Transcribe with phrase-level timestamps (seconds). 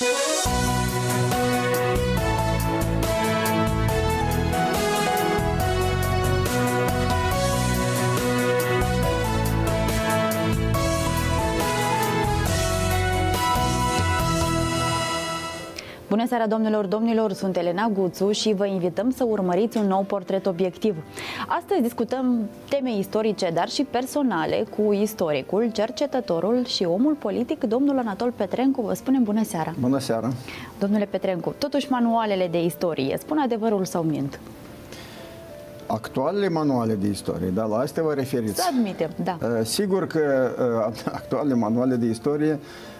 [0.00, 0.63] Música
[16.14, 20.46] Bună seara, domnilor, domnilor, sunt Elena Guțu și vă invităm să urmăriți un nou portret
[20.46, 20.96] obiectiv.
[21.48, 28.32] Astăzi discutăm teme istorice, dar și personale cu istoricul, cercetătorul și omul politic, domnul Anatol
[28.36, 28.82] Petrencu.
[28.82, 29.74] Vă spunem bună seara!
[29.80, 30.32] Bună seara!
[30.78, 34.40] Domnule Petrencu, totuși manualele de istorie spun adevărul sau mint?
[35.86, 38.60] Actualele manuale de istorie, da, la astea vă referiți.
[38.60, 39.38] Să admitem, da.
[39.42, 40.50] Uh, sigur că
[40.88, 42.93] uh, actualele manuale de istorie Uh,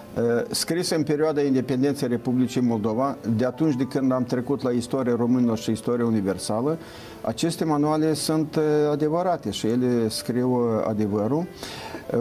[0.50, 5.59] scris în perioada independenței Republicii Moldova, de atunci de când am trecut la istorie românilor
[5.59, 6.78] și istorie universală,
[7.20, 11.46] aceste manuale sunt uh, adevărate și ele scriu uh, adevărul.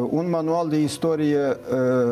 [0.09, 1.57] Un manual de istorie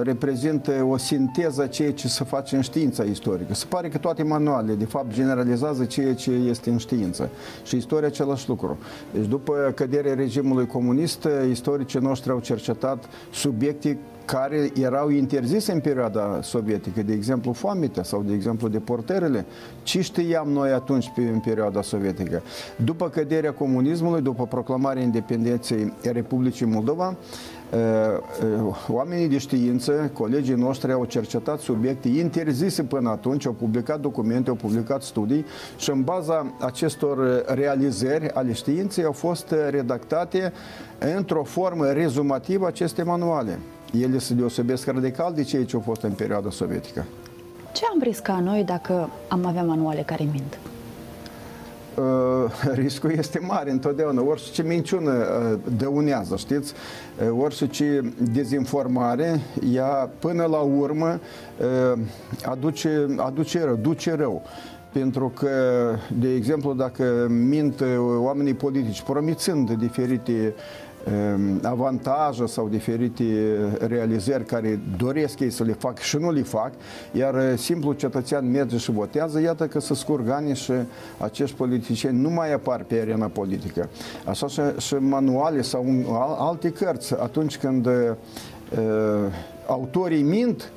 [0.04, 3.54] reprezintă o sinteză a ceea ce se face în știința istorică.
[3.54, 7.30] Se pare că toate manualele, de fapt, generalizează ceea ce este în știință.
[7.64, 8.78] Și istoria același lucru.
[9.14, 13.98] Deci, după căderea regimului comunist, istoricii noștri au cercetat subiecte
[14.32, 19.46] care erau interzise în perioada sovietică, de exemplu foamea sau de exemplu deportările.
[19.84, 22.42] Ce știam noi atunci pe, în perioada sovietică?
[22.76, 27.80] După căderea comunismului, după proclamarea independenței Republicii Moldova, uh,
[28.68, 34.50] uh, oamenii de știință, colegii noștri au cercetat subiecte interzise până atunci, au publicat documente,
[34.50, 35.46] au publicat studii
[35.78, 40.54] și în baza acestor realizări ale științei au fost redactate
[41.16, 43.60] într-o formă rezumativă aceste manuale
[44.00, 47.06] ele se deosebesc radical de ceea ce au fost în perioada sovietică.
[47.74, 50.60] Ce am riscat noi dacă am avea manuale care mint?
[51.96, 54.22] Uh, riscul este mare întotdeauna.
[54.22, 56.74] Orice minciună uh, dăunează, știți?
[57.32, 59.40] Uh, orice dezinformare,
[59.74, 61.20] ea până la urmă
[61.58, 62.00] uh,
[62.46, 64.42] aduce, aduce rău, duce rău
[64.92, 65.50] pentru că,
[66.20, 67.84] de exemplu, dacă mint
[68.20, 70.54] oamenii politici promițând diferite Ehm,
[71.62, 73.24] avantaje sau diferite
[73.80, 76.72] realizări care doresc ei să le fac și nu le fac,
[77.12, 80.72] iar eh, simplu cetățean merge și votează, iată că se scurg ani și
[81.18, 83.90] acești politicieni nu mai apar pe arena politică.
[84.26, 85.86] Așa și, și manuale sau
[86.40, 88.14] alte cărți, atunci când uh,
[89.68, 90.72] autorii mint,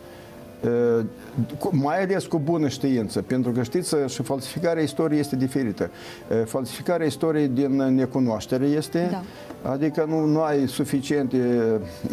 [0.64, 1.04] uh,
[1.70, 5.90] mai ales cu bună știință, pentru că știți, și falsificarea istoriei este diferită.
[6.44, 9.70] Falsificarea istoriei din necunoaștere este, da.
[9.70, 11.36] adică nu, nu ai suficiente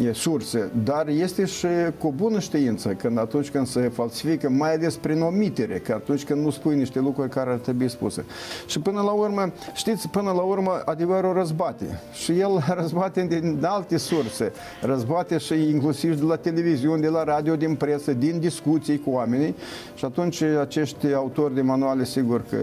[0.04, 1.66] e, surse, dar este și
[1.98, 6.44] cu bună știință, când atunci când se falsifică, mai ales prin omitere, că atunci când
[6.44, 8.24] nu spui niște lucruri care ar trebui spuse.
[8.66, 12.00] Și până la urmă, știți, până la urmă, adevărul răzbate.
[12.12, 17.56] Și el răzbate din alte surse, răzbate și inclusiv de la televiziune, de la radio,
[17.56, 19.54] din presă, din discuții cu oamenii
[19.94, 22.56] și atunci acești autori de manuale sigur că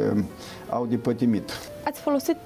[0.69, 1.51] au de pătimit.
[1.83, 2.37] Ați folosit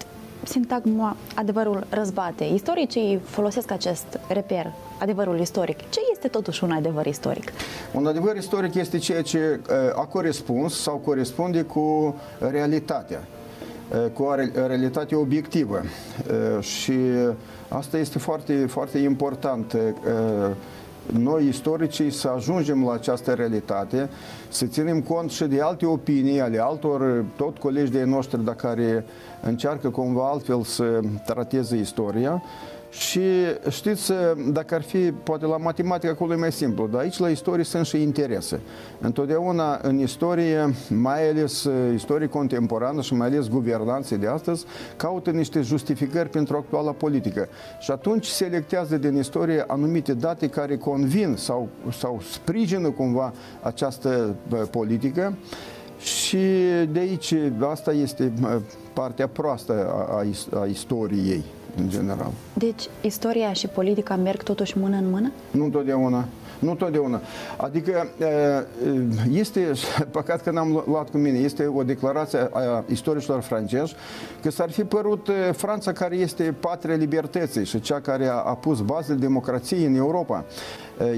[0.43, 2.43] sintagma adevărul răzbate.
[2.43, 5.77] Istoricii folosesc acest reper, adevărul istoric.
[5.89, 7.51] Ce este totuși un adevăr istoric?
[7.93, 12.15] Un adevăr istoric este ceea ce uh, a corespuns sau corespunde cu
[12.51, 13.27] realitatea,
[13.91, 14.35] uh, cu o
[14.67, 15.81] realitate obiectivă.
[15.81, 16.93] Uh, și
[17.67, 19.77] asta este foarte, foarte important
[21.11, 24.09] noi, istoricii, să ajungem la această realitate,
[24.49, 29.05] să ținem cont și de alte opinii ale altor, tot colegi de noștri, dacă care
[29.41, 32.43] încearcă cumva altfel să trateze istoria,
[32.93, 33.21] și
[33.69, 34.11] știți,
[34.51, 37.85] dacă ar fi, poate la matematică acolo e mai simplu, dar aici la istorie sunt
[37.85, 38.59] și interese.
[39.01, 44.65] Întotdeauna în istorie, mai ales uh, istorie contemporană și mai ales guvernanții de astăzi,
[44.95, 47.47] caută niște justificări pentru actuala politică.
[47.79, 54.61] Și atunci selectează din istorie anumite date care convin sau, sau sprijină cumva această uh,
[54.71, 55.33] politică.
[55.97, 56.45] Și
[56.91, 57.33] de aici,
[57.71, 58.55] asta este uh,
[58.93, 61.43] partea proastă a, a, a istoriei
[61.77, 62.31] în general.
[62.53, 65.31] Deci, istoria și politica merg totuși mână în mână?
[65.51, 66.25] Nu întotdeauna.
[66.59, 67.21] Nu totdeauna.
[67.57, 68.07] Adică
[69.31, 69.71] este,
[70.11, 73.95] păcat că n-am luat cu mine, este o declarație a istoricilor francezi
[74.41, 78.81] că s-ar fi părut Franța care este patria libertății și cea care a, a pus
[78.81, 80.45] bazele democrației în Europa.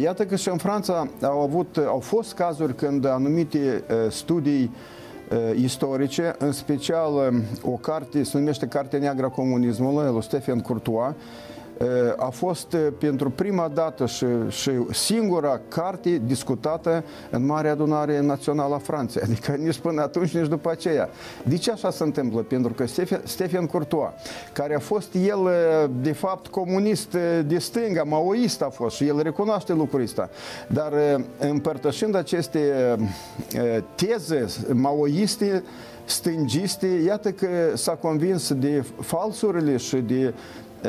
[0.01, 4.94] Iată că și în Franța au, avut, au fost cazuri când anumite studii Uh,
[5.55, 11.13] istorice, în special um, o carte, se numește Cartea Neagră a Comunismului, lui Stephen Courtois,
[12.17, 18.77] a fost pentru prima dată și, și singura carte discutată în Marea Adunare Națională a
[18.77, 21.09] Franței, adică nici până atunci, nici după aceea.
[21.43, 22.41] De ce așa se întâmplă?
[22.41, 24.09] Pentru că Stephen, Stephen Courtois,
[24.53, 25.49] care a fost el,
[26.01, 30.29] de fapt, comunist de stânga, maoist a fost și el recunoaște lucrul ăsta,
[30.67, 30.93] dar
[31.39, 32.73] împărtășind aceste
[33.95, 35.63] teze maoiste,
[36.05, 40.33] stângiste, iată că s-a convins de falsurile și de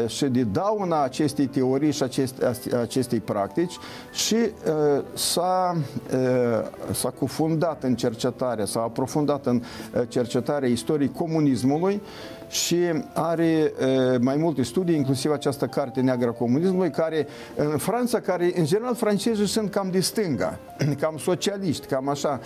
[0.06, 3.78] și de dauna acestei teorii și aceste, acestei practici
[4.12, 5.76] și uh, s-a,
[6.12, 9.62] uh, s-a cufundat în cercetare, s-a aprofundat în
[10.08, 12.02] cercetarea istoriei comunismului
[12.48, 12.76] și
[13.12, 13.72] are
[14.20, 17.26] mai multe studii, inclusiv această carte neagră a comunismului, care
[17.56, 20.58] în Franța, care în general francezii sunt cam de stânga,
[21.00, 22.40] cam socialiști, cam așa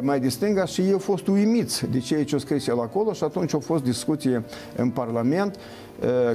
[0.00, 3.12] mai de stânga și ei au fost uimiți de ceea ce au scris el acolo
[3.12, 4.44] și atunci a fost discuție
[4.76, 5.58] în Parlament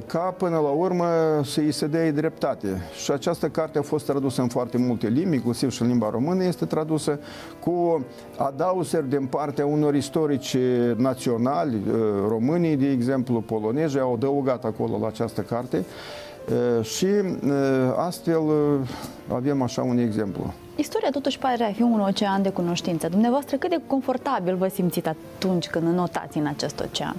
[0.06, 1.06] ca până la urmă
[1.44, 2.81] să îi se dea dreptate.
[3.04, 6.44] Și această carte a fost tradusă în foarte multe limbi, inclusiv și în limba română
[6.44, 7.19] este tradusă,
[7.60, 8.06] cu
[8.38, 10.57] adauseri din partea unor istorici
[10.95, 11.81] naționali,
[12.27, 15.86] românii, de exemplu, polonezi, au adăugat acolo la această carte
[16.81, 17.07] și
[17.95, 18.42] astfel
[19.27, 20.54] avem așa un exemplu.
[20.75, 23.07] Istoria totuși pare a fi un ocean de cunoștință.
[23.07, 27.16] Dumneavoastră, cât de confortabil vă simțiți atunci când notați în acest ocean?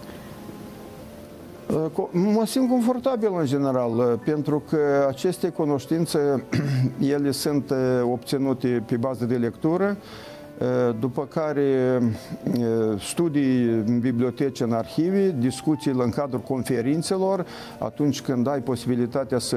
[2.11, 6.44] Mă simt confortabil în general, pentru că aceste cunoștințe,
[7.14, 7.72] ele sunt
[8.02, 9.96] obținute pe bază de lectură,
[11.01, 12.01] după care
[12.99, 17.47] studii în biblioteci, în arhive, discuții în cadrul conferințelor,
[17.79, 19.57] atunci când ai posibilitatea să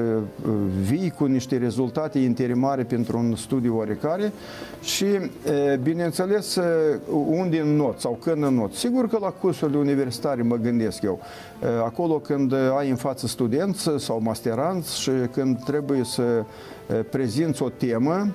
[0.82, 4.32] vii cu niște rezultate interimare pentru un studiu oarecare
[4.82, 5.06] și,
[5.82, 6.58] bineînțeles,
[7.28, 8.72] unde în not sau când în not.
[8.72, 11.20] Sigur că la cursurile universitare mă gândesc eu.
[11.84, 16.44] Acolo când ai în față studenți sau masteranți și când trebuie să
[17.10, 18.28] prezinți o temă,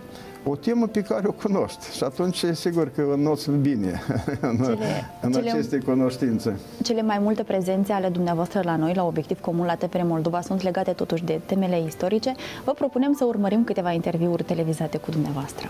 [0.49, 4.01] o temă pe care o cunoști și atunci e sigur că înnoți bine
[4.41, 6.59] în, cele, în cele, aceste cunoștințe.
[6.83, 10.61] Cele mai multe prezențe ale dumneavoastră la noi, la Obiectiv Comun, la TVR Moldova, sunt
[10.63, 12.35] legate totuși de temele istorice.
[12.65, 15.69] Vă propunem să urmărim câteva interviuri televizate cu dumneavoastră.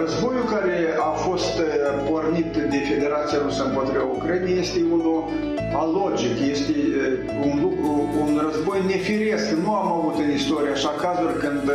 [0.00, 5.24] Războiul care a fost eh, pornit de Federația Rusă împotriva Ucrainei este unul
[5.82, 7.12] alogic, este eh,
[7.48, 9.50] un lucru, un război nefiresc.
[9.64, 11.74] Nu am avut în istorie așa cazuri când eh,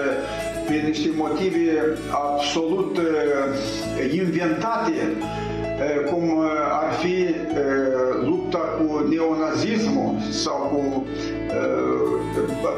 [0.67, 2.99] pe niște motive absolut
[4.13, 4.97] inventate,
[6.11, 6.23] cum
[6.83, 7.15] ar fi
[8.25, 11.05] lupta cu neonazismul sau cu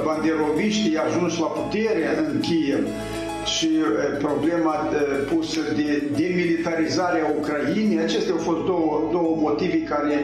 [0.06, 2.88] banderoviștii ajunși la putere în Kiev,
[3.46, 3.70] și
[4.20, 4.76] problema
[5.34, 8.00] pusă de demilitarizare a Ucrainei.
[8.00, 10.16] Acestea au fost două, două motive care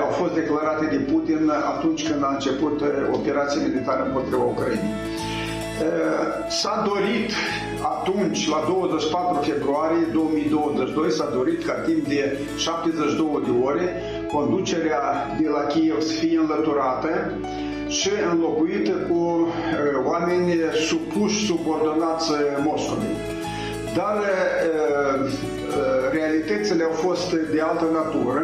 [0.00, 2.82] au fost declarate de Putin atunci când a început
[3.12, 4.94] operația militară împotriva Ucrainei.
[6.48, 7.30] S-a dorit
[7.96, 13.88] atunci, la 24 februarie 2022, s-a dorit ca timp de 72 de ore
[14.32, 15.02] conducerea
[15.40, 17.32] de la Kiev să fie înlăturată
[17.92, 20.52] și înlocuită cu uh, oameni
[20.88, 22.30] supuși, subordonați
[22.64, 23.16] Moscovei.
[23.94, 28.42] Dar uh, uh, realitățile au fost de altă natură.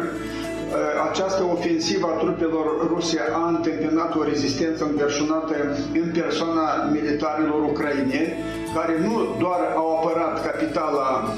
[1.11, 5.53] Această ofensivă a trupelor ruse a întâmpinat o rezistență înverșunată
[5.93, 8.33] în persoana militarilor ucraineni,
[8.77, 11.33] care nu doar au apărat capitala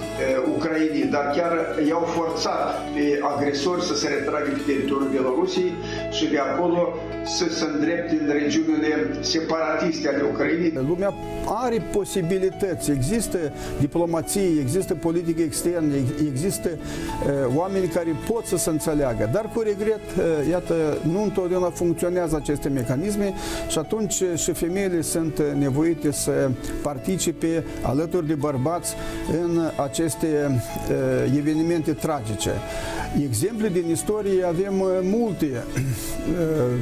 [0.55, 1.53] Ucrainei, dar chiar
[1.87, 2.63] i-au forțat
[2.93, 5.73] pe agresori să se retragă pe teritoriul Belorusiei
[6.11, 6.93] și de acolo
[7.25, 10.73] să se îndrepte în regiunile separatiste ale Ucrainei.
[10.87, 11.13] Lumea
[11.45, 13.37] are posibilități, există
[13.79, 15.93] diplomație, există politică externă,
[16.29, 21.69] există uh, oameni care pot să se înțeleagă, dar cu regret, uh, iată, nu întotdeauna
[21.69, 23.33] funcționează aceste mecanisme
[23.67, 26.49] și atunci și femeile sunt nevoite să
[26.81, 27.20] participe
[27.81, 28.93] alături de bărbați
[29.41, 32.51] în aceste uh, evenimente tragice.
[33.19, 35.45] Exemple din istorie avem uh, multe.
[35.45, 36.79] Uh,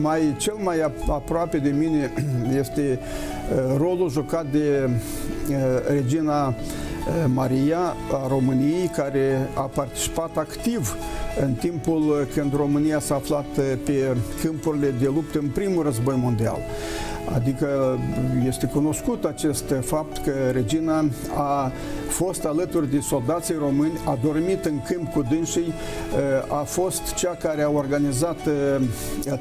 [0.00, 0.76] mai, cel mai
[1.08, 2.12] aproape de mine
[2.60, 4.90] este uh, rolul jucat de
[5.88, 6.54] regina
[7.34, 7.78] Maria
[8.12, 10.96] a României, care a participat activ
[11.40, 13.44] în timpul când România s-a aflat
[13.84, 16.58] pe câmpurile de luptă în primul război mondial.
[17.34, 17.98] Adică
[18.46, 21.04] este cunoscut acest fapt că regina
[21.34, 21.72] a
[22.08, 25.72] fost alături de soldații români, a dormit în câmp cu dânsii,
[26.48, 28.36] a fost cea care a organizat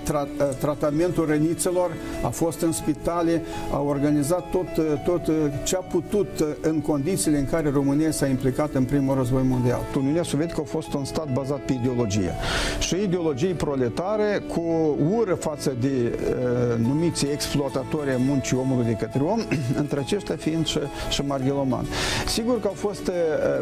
[0.04, 0.28] tra
[0.60, 1.92] tratamentul rănițelor,
[2.24, 4.68] a fost în spitale, a organizat tot,
[5.04, 5.32] tot
[5.64, 6.28] ce a putut
[6.62, 9.80] în condițiile în care România s-a implicat în primul război mondial.
[9.98, 12.32] Uniunea Sovietică a fost un stat bazat pe ideologie
[12.80, 17.32] și ideologie proletare cu ură față de uh, numiții
[17.76, 19.40] exploatatori a muncii omului de către om,
[19.82, 20.80] între aceștia fiind și,
[21.10, 21.86] și margheloman.
[22.28, 23.14] Sigur că au fost uh,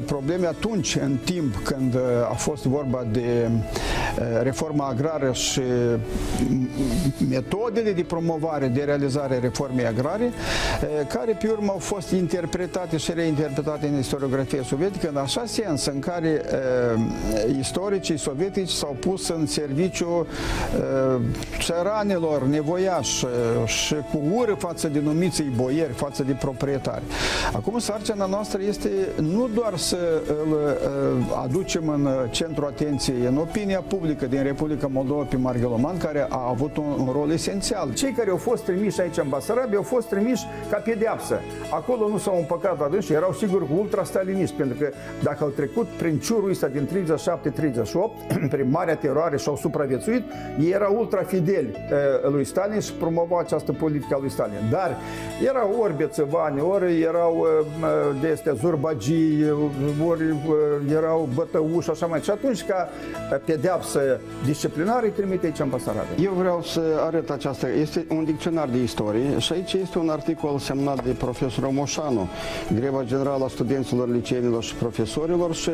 [0.05, 5.61] probleme atunci, în timp, când uh, a fost vorba de uh, reforma agrară și
[7.29, 13.11] metodele de promovare, de realizare reformei agrare, uh, care pe urmă au fost interpretate și
[13.13, 16.41] reinterpretate în istoriografia sovietică în așa sens în care
[16.95, 17.01] uh,
[17.59, 20.27] istoricii sovietici s-au pus în serviciu
[20.77, 21.21] uh,
[21.59, 23.31] țăranilor nevoiași uh,
[24.09, 27.03] și cu ură față de numiții boieri, față de proprietari.
[27.53, 28.89] Acum sarcina noastră este
[29.21, 35.23] nu doar să îl uh, aducem în centru atenției, în opinia publică din Republica Moldova
[35.23, 37.93] pe Margheloman, care a avut un, un rol esențial.
[37.93, 41.39] Cei care au fost trimiși aici în Basarabia au fost trimiși ca pedeapsă.
[41.71, 44.89] Acolo nu s-au împăcat adânci și erau sigur ultra-staliniști, pentru că
[45.23, 50.23] dacă au trecut prin ciurul ăsta din 37-38, prin marea teroare și au supraviețuit,
[50.59, 54.67] ei erau ultra-fideli uh, lui Stalin și promovau această politică a lui Stalin.
[54.71, 54.97] Dar
[55.49, 59.45] erau ori bețăvani, ori erau uh, de astea zurbagii,
[60.07, 62.21] ori uh, erau bătăuși, așa mai.
[62.21, 62.89] Și atunci, ca
[63.45, 66.23] pedeapsă disciplinară, îi trimite aici în Basarabia.
[66.23, 67.69] Eu vreau să arăt aceasta.
[67.69, 72.27] Este un dicționar de istorie și aici este un articol semnat de profesorul Moșanu,
[72.75, 75.71] greva generală a studenților, liceenilor și profesorilor și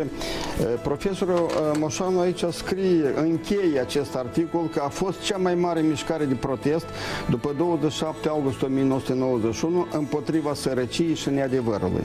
[0.83, 1.49] profesorul
[1.79, 6.85] Moșanu aici scrie, încheie acest articol că a fost cea mai mare mișcare de protest
[7.29, 7.53] după
[7.99, 12.03] 27 august 1991 împotriva sărăciei și neadevărului.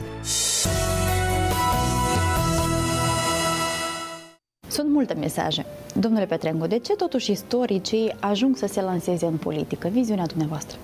[4.67, 5.65] Sunt multe mesaje.
[5.99, 9.87] Domnule Petrengu, de ce totuși istoricii ajung să se lanseze în politică?
[9.87, 10.77] Viziunea dumneavoastră.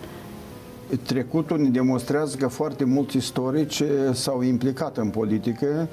[1.05, 5.87] Trecutul ne demonstrează că foarte mulți istorici s-au implicat în politică.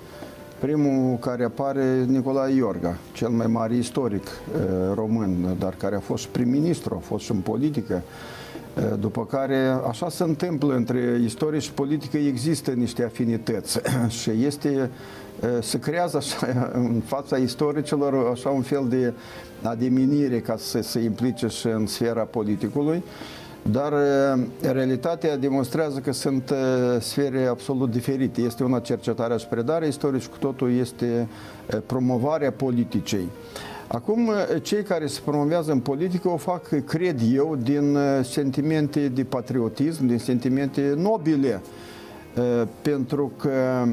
[0.59, 4.61] Primul care apare Nicolae Iorga, cel mai mare istoric eh,
[4.95, 8.03] român, dar care a fost prim-ministru, a fost și în politică.
[8.79, 13.81] Eh, după care, așa se întâmplă între istorie și politică, există niște afinități
[14.21, 14.91] și este,
[15.41, 19.13] eh, se creează așa, în fața istoricilor așa un fel de
[19.63, 23.03] ademinire ca să se implice și în sfera politicului.
[23.63, 23.93] Dar
[24.61, 26.53] realitatea demonstrează că sunt
[27.01, 28.41] sfere absolut diferite.
[28.41, 31.29] Este una cercetare și predare istorică și cu totul este
[31.87, 33.29] promovarea politicei.
[33.91, 34.31] Acum,
[34.63, 40.19] cei care se promovează în politică o fac, cred eu, din sentimente de patriotism, din
[40.19, 41.61] sentimente nobile,
[42.83, 43.85] pentru că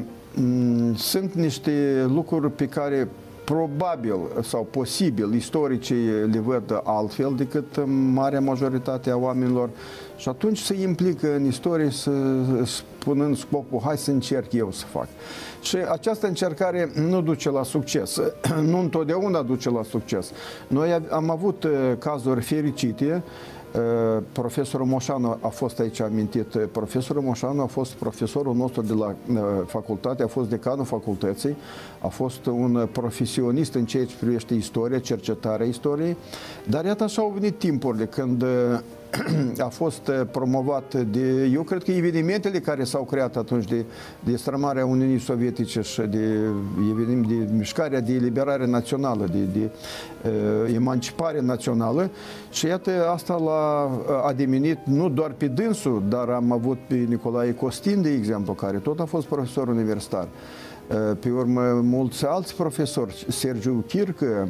[0.96, 3.08] sunt niște lucruri pe care
[3.46, 9.70] probabil sau posibil istoricii le văd altfel decât marea majoritate a oamenilor
[10.16, 12.10] și atunci se implică în istorie să
[12.64, 15.06] spunând scopul, hai să încerc eu să fac.
[15.60, 18.20] Și această încercare nu duce la succes,
[18.70, 20.30] nu întotdeauna duce la succes.
[20.66, 23.55] Noi am avut uh, cazuri fericite, uh,
[24.32, 26.56] Profesorul Moșanu a fost aici amintit.
[26.72, 31.56] Profesorul Moșanu a fost profesorul nostru de la uh, facultate, a fost decanul facultății,
[32.00, 36.16] a fost un profesionist în ceea ce privește istoria, cercetarea istoriei,
[36.68, 38.44] dar iată așa au venit timpurile când
[39.58, 43.84] a fost uh, promovat de, eu cred că evenimentele care s-au creat atunci de,
[44.24, 46.38] de strămarea Uniunii Sovietice și de,
[47.28, 49.70] de mișcarea de eliberare națională, de, de
[50.24, 52.10] uh, emancipare națională
[52.50, 53.90] și iată asta l-a
[54.26, 59.00] ademenit nu doar pe dânsul, dar am avut pe Nicolae Costin, de exemplu, care tot
[59.00, 60.28] a fost profesor universitar.
[60.88, 64.48] Uh, pe urmă, mulți alți profesori, Sergiu Chircă,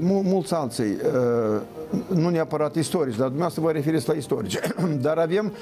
[0.00, 0.96] mulți alții,
[2.08, 4.58] nu neapărat istorici, dar dumneavoastră vă referiți la istorici.
[5.00, 5.52] Dar avem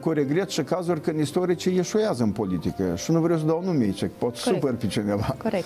[0.00, 3.84] cu regret și cazuri când istoricii ieșuiază în politică și nu vreau să dau nume
[3.84, 5.36] aici, pot supăr pe cineva.
[5.42, 5.64] Corect.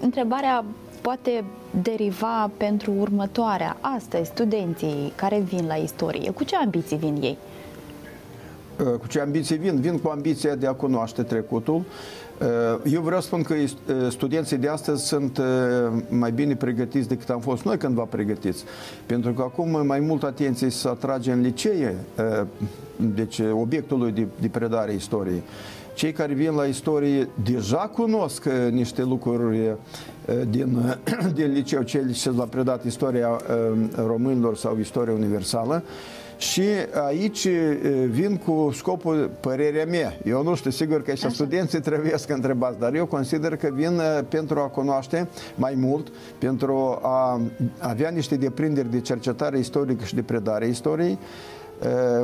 [0.00, 0.64] Întrebarea
[1.00, 1.44] poate
[1.82, 3.76] deriva pentru următoarea.
[3.80, 7.38] Astăzi, studenții care vin la istorie, cu ce ambiții vin ei?
[8.76, 9.80] Cu ce ambiții vin?
[9.80, 12.23] Vin cu ambiția de a cunoaște trecutul, Eh,
[12.84, 13.70] eu vreau să spun că eh,
[14.08, 15.44] studenții de astăzi sunt eh,
[16.08, 18.64] mai bine pregătiți decât am fost noi cândva pregătiți.
[19.06, 21.96] Pentru că acum mai mult atenție se atrage în licee,
[22.96, 25.42] deci obiectului de, de predare istoriei.
[25.94, 29.76] Cei care vin la istorie deja cunosc niște lucruri
[30.48, 30.96] din,
[31.34, 33.40] din liceu, cei ce l-a predat istoria
[34.06, 35.82] românilor sau istoria universală
[36.36, 36.62] Și
[37.06, 37.48] aici
[38.08, 42.78] vin cu scopul, părerea mea, eu nu știu, sigur că și studenții trebuie să întrebați,
[42.78, 47.40] dar eu consider că vin pentru a cunoaște mai mult, pentru a
[47.78, 51.18] avea niște deprinderi de cercetare istorică și de predare istoriei,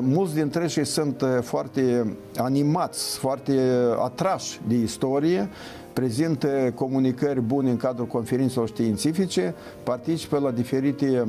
[0.01, 3.53] mulți dintre ei sunt foarte animați, foarte
[3.99, 5.49] atrași de istorie,
[5.93, 11.27] prezintă comunicări bune în cadrul conferințelor științifice, participă la diferite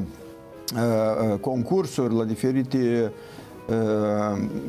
[1.39, 3.11] concursuri, la diferite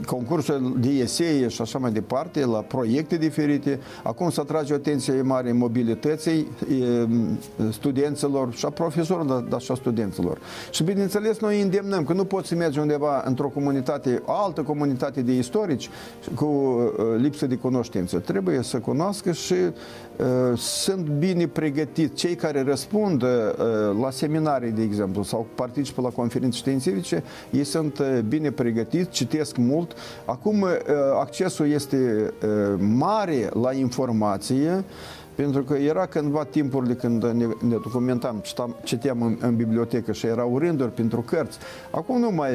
[0.06, 3.80] concursuri de esee și așa mai departe, la proiecte diferite.
[4.02, 6.48] Acum să atrage atenție mare mobilității
[7.70, 10.38] studenților și a profesorilor, dar și a studenților.
[10.70, 15.20] Și bineînțeles, noi îndemnăm că nu poți să mergi undeva într-o comunitate, o altă comunitate
[15.22, 15.90] de istorici
[16.34, 16.80] cu
[17.16, 18.18] lipsă de cunoștință.
[18.18, 19.54] Trebuie să cunoască și
[20.56, 22.14] sunt bine pregătiți.
[22.14, 23.24] Cei care răspund
[24.00, 29.92] la seminarii, de exemplu, sau participă la conferințe științifice, ei sunt bine pregătiți, citesc mult.
[30.24, 30.66] Acum
[31.20, 32.32] accesul este
[32.78, 34.84] mare la informație,
[35.34, 40.26] pentru că era cândva timpurile când ne, ne documentam, citam, citeam în, în bibliotecă și
[40.26, 41.58] erau rânduri pentru cărți.
[41.90, 42.50] Acum nu mai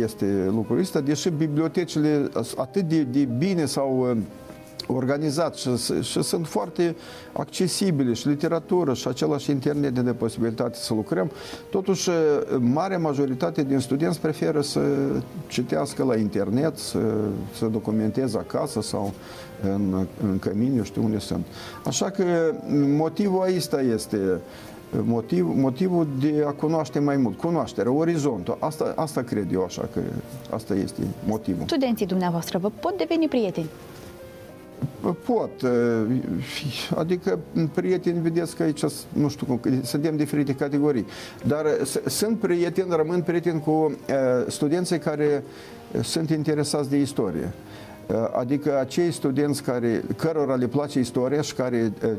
[0.00, 4.16] este lucrul ăsta, deși bibliotecile atât de, de bine sau
[4.86, 5.68] organizat și,
[6.02, 6.96] și sunt foarte
[7.32, 11.30] accesibile și literatură și același internet de posibilitate să lucrăm.
[11.70, 12.10] Totuși,
[12.58, 14.80] marea majoritate din studenți preferă să
[15.46, 16.98] citească la internet, să,
[17.58, 19.12] să documenteze acasă sau
[19.62, 21.46] în, în cămin, eu știu unde sunt.
[21.84, 22.24] Așa că
[22.96, 24.40] motivul ăsta este
[24.90, 28.56] motiv, motivul de a cunoaște mai mult, cunoașterea, orizontul.
[28.60, 30.00] Asta, asta cred eu așa că
[30.50, 31.62] asta este motivul.
[31.66, 33.68] Studenții dumneavoastră vă pot deveni prieteni?
[35.24, 35.50] Pot.
[36.96, 37.38] Adică
[37.74, 41.06] prieteni, vedeți că aici, nu știu cum, suntem diferite categorii.
[41.46, 41.64] Dar
[42.06, 43.96] sunt prieteni, rămân prieteni cu
[44.48, 45.42] studenții care
[46.02, 47.52] sunt interesați de istorie.
[48.38, 52.10] Adică acei studenți care, cărora le place istoria și care uh,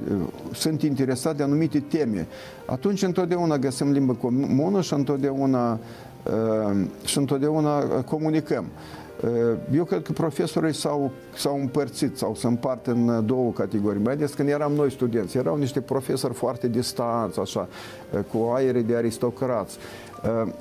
[0.53, 2.27] sunt interesați de anumite teme.
[2.65, 5.71] Atunci întotdeauna găsim limbă comună și întotdeauna,
[6.23, 8.65] uh, și întotdeauna comunicăm.
[9.73, 14.33] Eu cred că profesorii s-au, s-au împărțit sau se împart în două categorii, mai ales
[14.33, 15.37] când eram noi studenți.
[15.37, 17.67] Erau niște profesori foarte distanți, așa,
[18.31, 19.77] cu aere de aristocrați.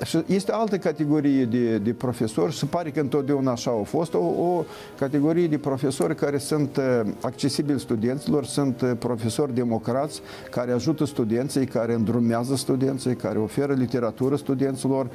[0.04, 4.18] Și este altă categorie de, de profesori, se pare că întotdeauna așa au fost, o,
[4.18, 4.64] o
[4.98, 6.80] categorie de profesori care sunt
[7.20, 10.20] accesibili studenților, sunt profesori democrați,
[10.50, 15.10] care ajută studenții, care îndrumează studenții, care oferă literatură studenților,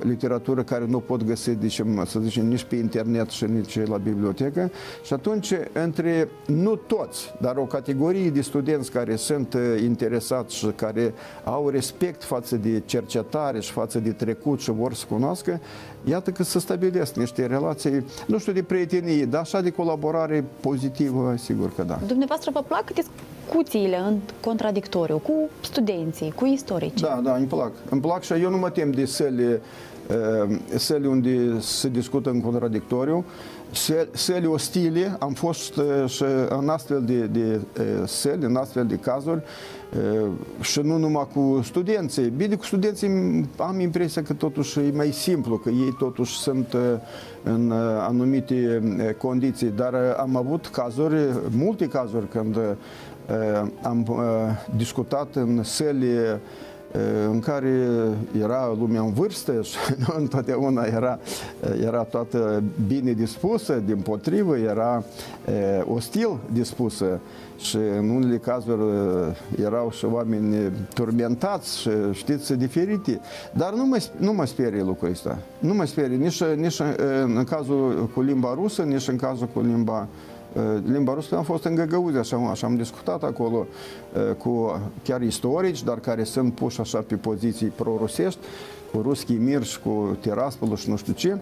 [0.00, 4.70] literatură care nu pot găsi, zicem, să zicem, nici pe internet și nici la bibliotecă.
[5.04, 11.14] Și atunci, între, nu toți, dar o categorie de studenți care sunt interesați și care
[11.44, 15.60] au respect față de cercetare și față de trecut și vor să cunoască,
[16.04, 21.34] iată că se stabilesc niște relații, nu știu de prietenie, dar așa de colaborare pozitivă,
[21.38, 21.98] sigur că da.
[22.06, 27.00] Dumneavoastră vă plac discuțiile în contradictoriu cu studenții, cu istorici?
[27.00, 27.72] Da, da, îmi plac.
[27.90, 29.60] Îmi plac și eu nu mă tem de săli,
[30.74, 33.24] săli unde se discută în contradictoriu,
[34.12, 37.60] săli ostile, am fost și în astfel de, de
[38.06, 39.42] săli, în astfel de cazuri,
[40.60, 42.28] și nu numai cu studenții.
[42.36, 43.08] Bine, cu studenții
[43.56, 46.76] am impresia că totuși e mai simplu, că ei totuși sunt
[47.42, 48.82] în anumite
[49.18, 51.16] condiții, dar am avut cazuri,
[51.50, 52.58] multe cazuri când
[53.82, 54.20] am
[54.76, 56.06] discutat în săli
[57.30, 57.88] în care
[58.40, 61.18] era lumea în vârstă și nu întotdeauna era,
[61.82, 65.04] era toată bine dispusă, din potrivă era
[65.84, 67.20] ostil dispusă
[67.58, 68.82] și în unele cazuri
[69.62, 73.20] erau și oameni turmentați și știți, diferite.
[73.52, 75.38] Dar nu mă, nu mă sperie lucrul ăsta.
[75.58, 76.80] Nu mă sperie nici, nici
[77.24, 80.08] în cazul cu limba rusă, nici în cazul cu limba
[80.86, 83.66] limba rusă am fost în Găgăuzi, așa, așa am discutat acolo
[84.38, 88.40] cu chiar istorici, dar care sunt puși așa pe poziții pro-rusești,
[88.96, 91.36] cu Ruschi Mir și cu Tiraspolul și nu știu ce,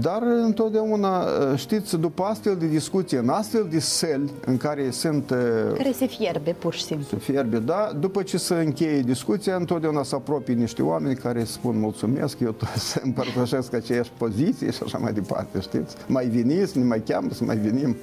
[0.00, 5.34] dar întotdeauna, știți, după astfel de discuție, în astfel de săli în care sunt...
[5.76, 7.06] Care se fierbe, pur și simplu.
[7.08, 7.92] Se fierbe, da.
[8.00, 12.68] După ce se încheie discuția, întotdeauna se apropie niște oameni care spun mulțumesc, eu tot
[12.90, 15.96] să împărtășesc aceeași poziție și așa mai departe, știți?
[16.06, 17.96] Mai veniți, ne mai cheamă să mai venim.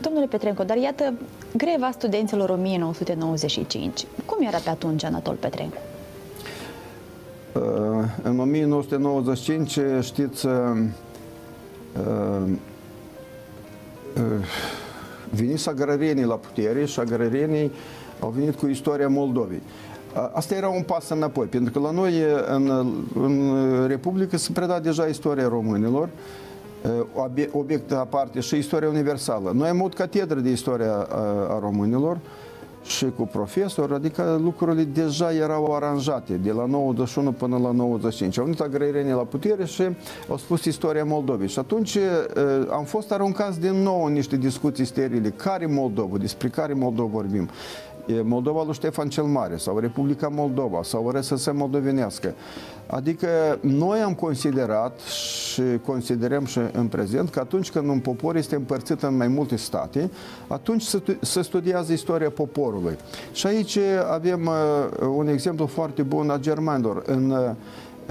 [0.00, 1.12] Domnule Petrenco, dar iată,
[1.56, 4.06] greva studenților 1995.
[4.24, 5.76] Cum era pe atunci Anatol Petrenco?
[8.22, 10.46] În 1995, știți,
[15.30, 17.72] veniți agrarienii la putere și agrarienii
[18.20, 19.62] au venit cu istoria Moldovei.
[20.32, 22.12] Asta era un pas înapoi, pentru că la noi
[22.46, 26.08] în, în Republică se preda deja istoria românilor,
[27.52, 29.50] obiect aparte și istoria universală.
[29.54, 31.06] Noi am avut catedră de istoria
[31.48, 32.18] a românilor,
[32.84, 38.38] și cu profesor, adică lucrurile deja erau aranjate de la 91 până la 95.
[38.38, 39.82] Au venit agrairenii la putere și
[40.28, 41.48] au spus istoria Moldovei.
[41.48, 41.98] Și atunci
[42.70, 45.30] am fost aruncați din nou în niște discuții sterile.
[45.30, 46.16] Care Moldova?
[46.16, 47.48] Despre care Moldova vorbim?
[48.22, 52.34] Moldova lui Ștefan cel Mare sau Republica Moldova sau RSS moldovenească.
[52.86, 58.54] Adică noi am considerat și considerăm și în prezent că atunci când un popor este
[58.54, 60.10] împărțit în mai multe state,
[60.46, 60.84] atunci
[61.20, 62.96] se studiază istoria poporului.
[63.32, 63.78] Și aici
[64.10, 67.02] avem uh, un exemplu foarte bun a germanilor.
[67.06, 67.50] În uh,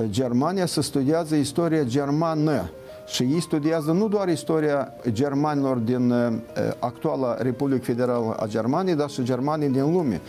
[0.09, 2.69] Germania se studiază istoria germană
[3.12, 6.34] și ei studiază nu doar istoria germanilor din uh,
[6.80, 10.22] actuala Republică Federală a Germaniei, dar și germanii din lume.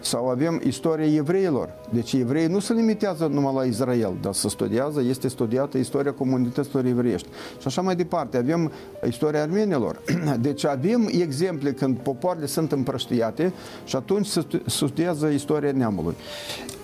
[0.00, 1.68] Sau avem istoria evreilor.
[1.90, 6.84] Deci evreii nu se limitează numai la Israel, dar se studiază, este studiată istoria comunităților
[6.84, 7.28] evreiești.
[7.60, 8.36] Și așa mai departe.
[8.36, 8.72] Avem
[9.06, 10.00] istoria armenilor.
[10.40, 13.52] Deci avem exemple când popoarele sunt împrăștiate
[13.84, 16.14] și atunci se studiază istoria neamului.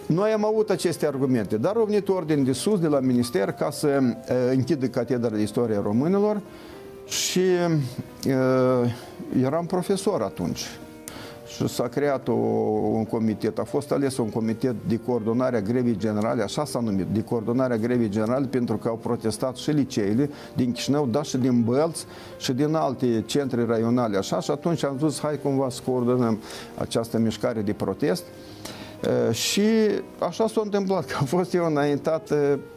[0.07, 3.71] Noi am avut aceste argumente, dar au venit ordin de sus de la minister ca
[3.71, 6.41] să uh, închidă catedra de istorie românilor
[7.07, 7.41] și
[8.27, 8.91] uh,
[9.43, 10.67] eram profesor atunci.
[11.47, 15.97] Și s-a creat o, un comitet, a fost ales un comitet de coordonare a grevii
[15.97, 20.31] generale, așa s-a numit, de coordonare a grevii generale, pentru că au protestat și liceile
[20.55, 22.05] din Chișinău, dar și din Bălți
[22.39, 26.39] și din alte centre raionale, așa, și atunci am zis, hai cumva să coordonăm
[26.79, 28.25] această mișcare de protest.
[29.31, 29.63] Și
[30.19, 32.33] așa s-a întâmplat, că a fost eu înaintat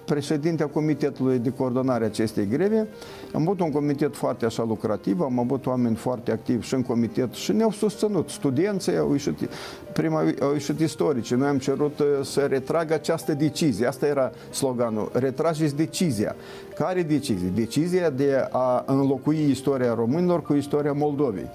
[0.05, 2.87] președintea Comitetului de Coordonare a acestei greve.
[3.33, 7.33] Am avut un comitet foarte așa lucrativ, am avut oameni foarte activi și în comitet
[7.33, 8.29] și ne-au susținut.
[8.29, 9.49] Studenții au ieșit,
[9.93, 11.33] prima au ieșit istorici.
[11.33, 13.87] Noi am cerut să retragă această decizie.
[13.87, 15.09] Asta era sloganul.
[15.13, 16.35] Retrageți decizia.
[16.75, 17.51] Care decizie?
[17.55, 21.49] Decizia de a înlocui istoria românilor cu istoria Moldovei.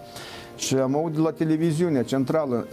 [0.63, 2.67] Și am auzit de la televiziunea centrală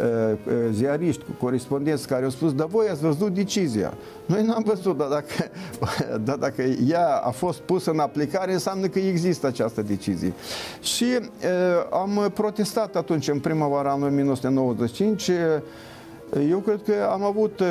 [0.72, 3.94] ziariști, corespondenți care au spus, dar voi ați văzut decizia.
[4.26, 5.52] Noi n-am văzut, dar dacă,
[6.28, 10.34] dar dacă ea a fost pusă în aplicare, înseamnă că există această decizie.
[10.82, 11.06] Și
[11.92, 15.32] am protestat atunci, în primăvara anului 1995,
[16.50, 17.62] eu cred că am avut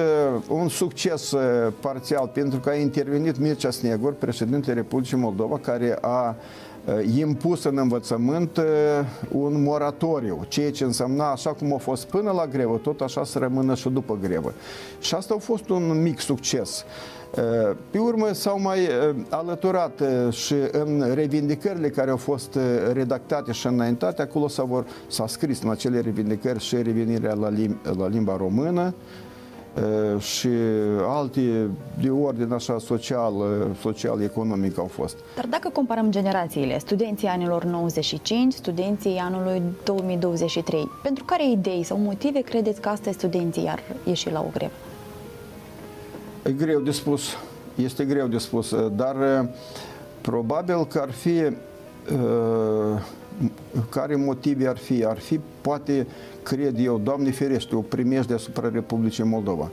[0.49, 1.35] un succes
[1.81, 6.68] parțial pentru că a intervenit Mircea Snegur, președintele Republicii Moldova, care a Uh,
[7.17, 8.65] impus în învățământ uh,
[9.33, 13.39] un moratoriu, ceea ce însemna așa cum a fost până la grevă, tot așa să
[13.39, 14.53] rămână și după grevă.
[15.01, 16.85] Și asta a fost un mic succes.
[17.37, 18.79] Uh, pe urmă s-au mai
[19.29, 22.59] alăturat și în revindicările care au fost
[22.93, 24.49] redactate și înaintate, acolo
[25.09, 28.95] s-a scris în acele revindicări și revenirea la, lim- la limba română,
[30.19, 30.49] și
[31.07, 31.69] alte
[32.01, 33.33] de ordine așa social,
[33.81, 35.17] social-economic au fost.
[35.37, 42.41] Dar dacă comparăm generațiile, studenții anilor 95, studenții anului 2023, pentru care idei sau motive
[42.41, 44.73] credeți că astăzi studenții ar ieși la o grevă?
[46.45, 47.23] E greu de spus,
[47.75, 49.17] este greu de spus, dar
[50.21, 51.43] probabil că ar fi
[53.91, 55.05] care motive ar fi?
[55.05, 56.07] Ar fi, poate,
[56.43, 59.71] cred eu, Doamne ferește, o primești asupra Republicii Moldova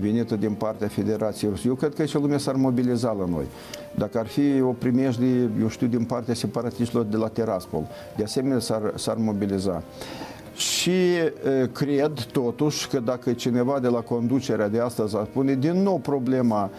[0.00, 1.70] venită din partea Federației Rusiei.
[1.70, 3.44] Eu cred că și lumea s-ar mobiliza la noi.
[3.94, 7.86] Dacă ar fi o primejde, eu știu, din partea separatiștilor de la Teraspol,
[8.16, 9.82] de asemenea s-ar, s-ar mobiliza.
[10.54, 11.32] Și e,
[11.72, 16.70] cred totuși că dacă cineva de la conducerea de astăzi ar pune din nou problema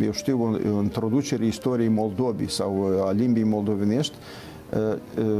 [0.00, 4.14] e, eu știu, introducerii istoriei Moldovii sau a limbii moldovenești,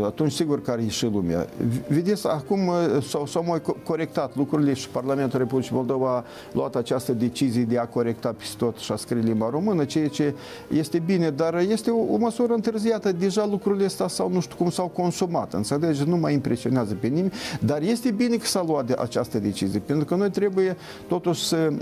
[0.04, 1.46] atunci sigur că ar ieși lumea.
[1.88, 2.70] Vedeți, acum
[3.08, 7.86] s-au, s-au mai corectat lucrurile și Parlamentul Republicii Moldova a luat această decizie de a
[7.86, 10.34] corecta peste tot și a scrie limba română, ceea ce
[10.70, 13.12] este bine, dar este o, o măsură întârziată.
[13.12, 15.52] Deja lucrurile astea sau nu știu cum s-au consumat.
[15.52, 16.08] Înțelegeți?
[16.08, 20.04] Nu mai impresionează pe nimeni, dar este bine că s-a luat de această decizie, pentru
[20.04, 20.76] că noi trebuie
[21.08, 21.72] totuși să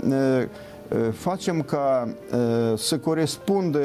[1.11, 2.07] facem ca
[2.75, 3.79] să corespundă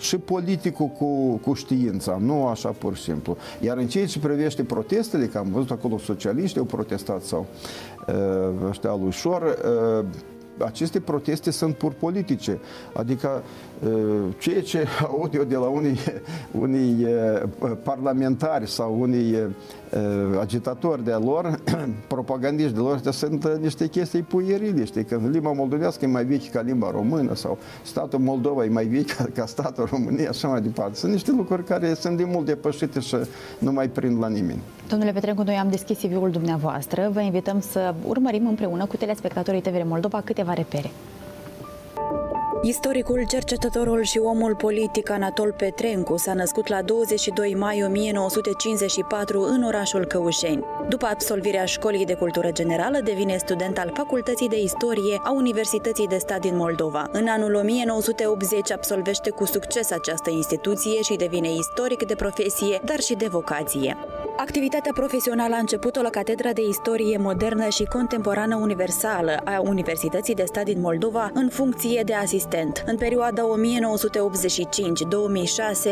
[0.00, 3.36] și politicul cu, cu știința, nu așa pur și simplu.
[3.60, 7.46] Iar în ceea ce privește protestele, că am văzut acolo socialiști au protestat sau
[8.08, 10.04] uh, ăștia lui Șor, uh,
[10.64, 12.58] aceste proteste sunt pur politice.
[12.92, 13.42] Adică
[14.38, 15.98] ceea ce aud eu de la unii,
[16.60, 17.06] unii
[17.82, 19.36] parlamentari sau unii
[20.40, 21.60] agitatori de lor,
[22.14, 26.48] propagandiști de lor, astea sunt niște chestii puierile, știi, că limba moldovească e mai veche
[26.48, 30.60] ca limba română sau statul Moldova e mai veche ca, ca statul României, așa mai
[30.60, 30.94] departe.
[30.94, 33.16] Sunt niște lucruri care sunt de mult depășite și
[33.58, 34.60] nu mai prind la nimeni.
[34.88, 37.10] Domnule Petrencu, noi am deschis CV-ul dumneavoastră.
[37.12, 40.90] Vă invităm să urmărim împreună cu telespectatorii TVR Moldova câteva repere.
[42.62, 50.04] Istoricul, cercetătorul și omul politic Anatol Petrencu s-a născut la 22 mai 1954 în orașul
[50.04, 50.64] Căușeni.
[50.88, 56.16] După absolvirea școlii de cultură generală, devine student al Facultății de Istorie a Universității de
[56.16, 57.08] Stat din Moldova.
[57.12, 63.14] În anul 1980 absolvește cu succes această instituție și devine istoric de profesie, dar și
[63.14, 63.96] de vocație.
[64.36, 70.44] Activitatea profesională a început-o la Catedra de Istorie Modernă și Contemporană Universală a Universității de
[70.44, 72.48] Stat din Moldova în funcție de asistent.
[72.86, 73.46] În perioada 1985-2006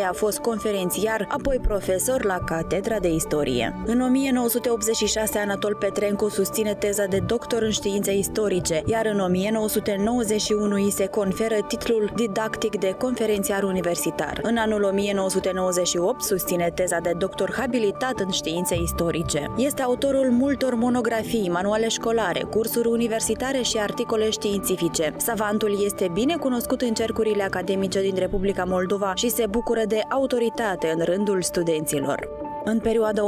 [0.08, 3.82] a fost conferențiar, apoi profesor la Catedra de Istorie.
[3.86, 10.90] În 1986 Anatol Petrencu susține teza de doctor în științe istorice, iar în 1991 îi
[10.90, 14.40] se conferă titlul didactic de conferențiar universitar.
[14.42, 19.52] În anul 1998 susține teza de doctor habilitat în științe istorice.
[19.56, 25.14] Este autorul multor monografii, manuale școlare, cursuri universitare și articole științifice.
[25.16, 26.46] Savantul este bine cunoscut
[26.80, 32.37] în cercurile academice din Republica Moldova și se bucură de autoritate în rândul studenților.
[32.64, 33.26] În perioada 1998-2006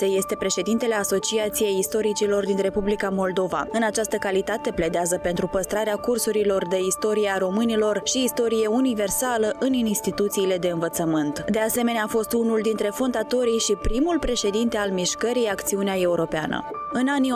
[0.00, 3.66] este președintele Asociației Istoricilor din Republica Moldova.
[3.70, 9.72] În această calitate pledează pentru păstrarea cursurilor de istorie a românilor și istorie universală în
[9.72, 11.44] instituțiile de învățământ.
[11.50, 16.64] De asemenea, a fost unul dintre fondatorii și primul președinte al mișcării Acțiunea Europeană.
[16.92, 17.34] În anii 1987-1990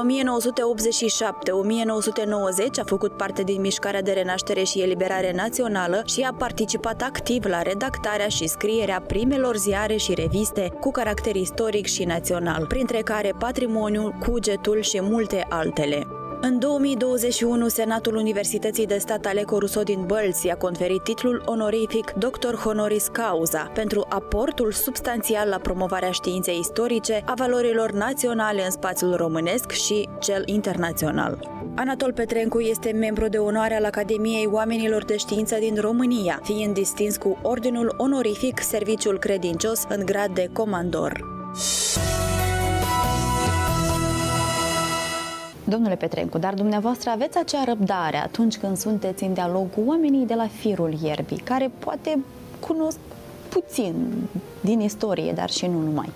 [2.81, 7.62] a făcut parte din mișcarea de renaștere și eliberare națională și a participat activ la
[7.62, 14.14] redactarea și scrierea primelor ziare și reviste cu caracter istoric și național, printre care Patrimoniul,
[14.26, 16.06] Cugetul și multe altele.
[16.48, 22.54] În 2021, Senatul Universității de Stat Aleco Rousseau din Bălți a conferit titlul onorific Dr.
[22.54, 29.70] Honoris Causa pentru aportul substanțial la promovarea științei istorice, a valorilor naționale în spațiul românesc
[29.70, 31.38] și cel internațional.
[31.74, 37.16] Anatol Petrencu este membru de onoare al Academiei Oamenilor de Știință din România, fiind distins
[37.16, 41.24] cu Ordinul Onorific Serviciul Credincios în grad de comandor.
[45.68, 50.35] Domnule Petrencu, dar dumneavoastră aveți acea răbdare atunci când sunteți în dialog cu oamenii de
[50.35, 52.18] la firul ierbii, care poate
[52.61, 52.98] cunosc
[53.48, 53.94] puțin
[54.61, 56.11] din istorie, dar și nu numai.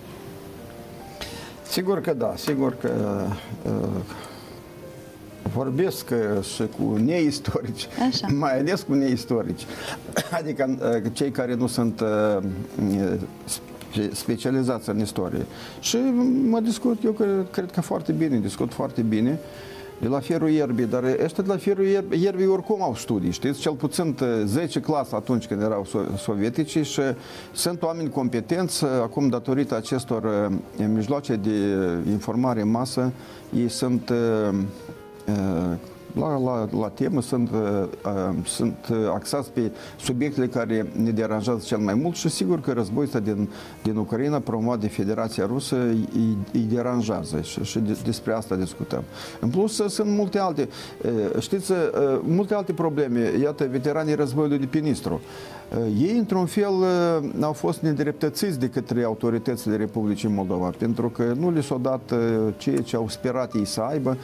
[1.63, 2.91] Sigur că da, sigur că
[3.65, 4.01] uh,
[5.55, 8.27] vorbesc uh, și cu neistorici, Așa.
[8.41, 9.67] mai ales cu neistorici,
[10.39, 12.03] adică uh, cei care nu sunt
[13.99, 15.47] uh, specializați în istorie.
[15.81, 15.97] Și
[16.49, 19.39] mă discut, eu cred, cred că foarte bine, discut foarte bine
[20.01, 21.85] de la Fierul Ierbii, dar ăștia de la Fierul
[22.21, 27.01] Ierbii oricum au studii, știți, cel puțin 10 clase atunci când erau sovietici și
[27.53, 30.51] sunt oameni competenți, acum datorită acestor
[30.95, 31.51] mijloace de
[32.11, 33.13] informare în masă,
[33.57, 34.13] ei sunt
[36.15, 37.59] la, la, la temă, sunt, uh,
[38.05, 38.77] uh, sunt
[39.15, 39.71] axați pe
[40.01, 43.49] subiectele care ne deranjează cel mai mult și sigur că războiul ăsta din,
[43.83, 49.03] din Ucraina, promovat de Federația Rusă, îi, îi deranjează și, și de, despre asta discutăm.
[49.41, 50.69] În plus, sunt multe alte,
[51.03, 51.79] uh, știți, uh,
[52.23, 53.33] multe alte probleme.
[53.43, 55.21] Iată, veteranii războiului de pe Nistru.
[55.79, 61.23] Uh, ei, într-un fel, uh, au fost nedreptățiți de către autoritățile Republicii Moldova, pentru că
[61.39, 62.13] nu li s-a dat
[62.57, 64.17] ceea ce au sperat ei să aibă,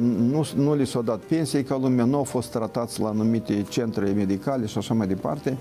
[0.00, 4.12] nu, nu li s-a dat pensii ca lumea, nu au fost tratați la anumite centre
[4.16, 5.56] medicale și așa mai departe.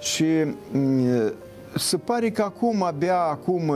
[0.00, 0.24] Și
[0.72, 1.32] mm,
[1.76, 3.74] se pare că acum, abia acum,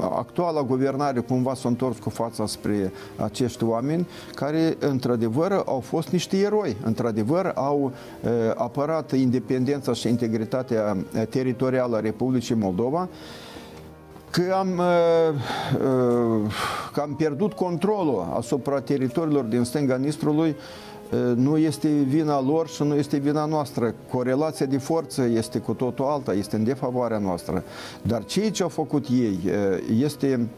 [0.00, 6.36] actuala guvernare cumva s-a întors cu fața spre acești oameni care, într-adevăr, au fost niște
[6.36, 6.76] eroi.
[6.84, 10.96] Într-adevăr, au uh, apărat independența și integritatea
[11.28, 13.08] teritorială a Republicii Moldova
[14.30, 14.80] că am,
[16.92, 20.56] că am pierdut controlul asupra teritoriilor din stânga Nistrului
[21.34, 23.94] nu este vina lor și nu este vina noastră.
[24.10, 27.64] Corelația de forță este cu totul alta, este în defavoarea noastră.
[28.02, 29.38] Dar ceea ce au făcut ei
[30.00, 30.48] este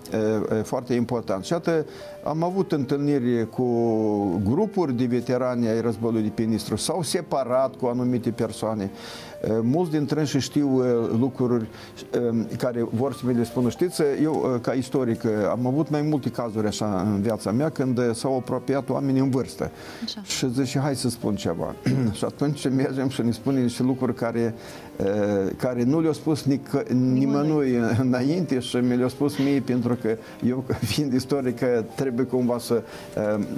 [0.63, 1.45] foarte important.
[1.45, 1.89] Și atât
[2.29, 3.65] am avut întâlniri cu
[4.45, 8.91] grupuri de veterani ai războiului de pe Nistru, s-au separat cu anumite persoane.
[9.63, 10.83] Mulți dintre ei știu
[11.19, 11.69] lucruri
[12.59, 13.69] care vor să mi le spună.
[13.69, 18.37] Știți, eu ca istoric am avut mai multe cazuri așa în viața mea când s-au
[18.37, 19.71] apropiat oameni în vârstă.
[20.05, 20.23] Așa.
[20.23, 21.75] Și zice, hai să spun ceva.
[22.17, 24.55] și atunci mergem și ne spune niște lucruri care
[25.57, 30.65] care nu le-a spus nic- nimănui înainte și mi le-a spus mie pentru că eu,
[30.93, 31.59] fiind istoric,
[31.95, 32.83] trebuie cumva să,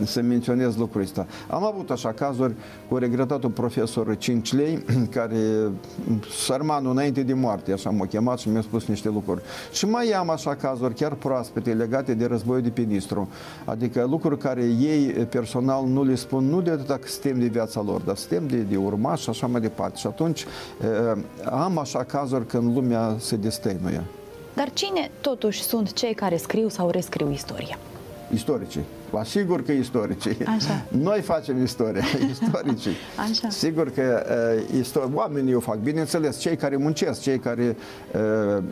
[0.05, 1.27] să menționez lucrul ăsta.
[1.49, 2.55] Am avut așa cazuri
[2.89, 4.85] cu regretatul profesor Cinclei,
[5.17, 5.39] care
[6.45, 9.43] sărmanul înainte de moarte, așa m-a chemat și mi-a spus niște lucruri.
[9.73, 13.29] Și mai am așa cazuri chiar proaspete legate de războiul de Pinistru,
[13.65, 18.01] adică lucruri care ei personal nu le spun, nu de atât sistem de viața lor,
[18.01, 19.97] dar sistem de, de urmași și așa mai departe.
[19.99, 20.47] Și atunci
[21.45, 24.05] am așa cazuri când lumea se destăinuie.
[24.55, 27.79] Dar cine totuși sunt cei care scriu sau rescriu istoria?
[28.33, 28.85] Istoricii.
[29.11, 30.37] Vă asigur că istoricii.
[30.45, 30.85] Așa.
[31.09, 32.93] Noi facem istoria, istoricii.
[33.31, 33.49] Așa.
[33.49, 35.77] Sigur că uh, istor- oamenii o fac.
[35.77, 37.77] Bineînțeles, cei care muncesc, cei care
[38.57, 38.63] uh,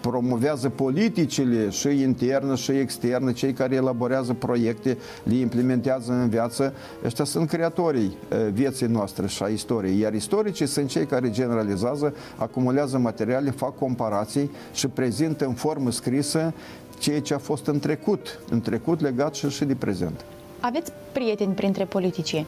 [0.00, 7.24] promovează politicile și interne și externe, cei care elaborează proiecte, le implementează în viață, ăștia
[7.24, 8.16] sunt creatorii
[8.52, 9.98] vieții noastre și a istoriei.
[9.98, 16.52] Iar istoricii sunt cei care generalizează, acumulează materiale, fac comparații și prezintă în formă scrisă
[17.02, 20.24] ceea ce a fost în trecut, în trecut legat și, și de prezent.
[20.60, 22.46] Aveți prieteni printre politicieni?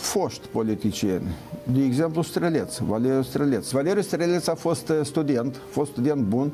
[0.00, 1.26] Foști politicieni.
[1.72, 3.70] De exemplu, Streleț, Valeriu Streleț.
[3.70, 6.50] Valeriu Streleț a fost uh, student, a fost student bun,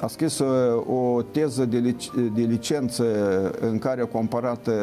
[0.00, 3.04] a scris uh, o teză de, lic- de licență
[3.60, 4.74] în care a comparat uh,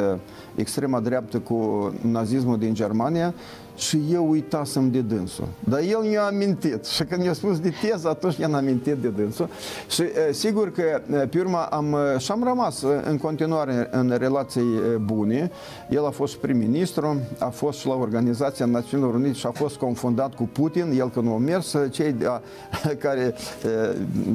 [0.55, 3.33] extrema dreaptă cu nazismul din Germania
[3.75, 5.47] și eu uitasem de dânsul.
[5.59, 9.49] Dar el mi-a amintit și când mi-a spus de teză, atunci i-am amintit de dânsul
[9.89, 15.51] și sigur că pe urmă am, și am rămas în continuare în relații bune.
[15.89, 20.35] El a fost prim-ministru, a fost și la Organizația Națiunilor Unite și a fost confundat
[20.35, 22.41] cu Putin, el când a mers, cei de, a,
[23.05, 23.33] care,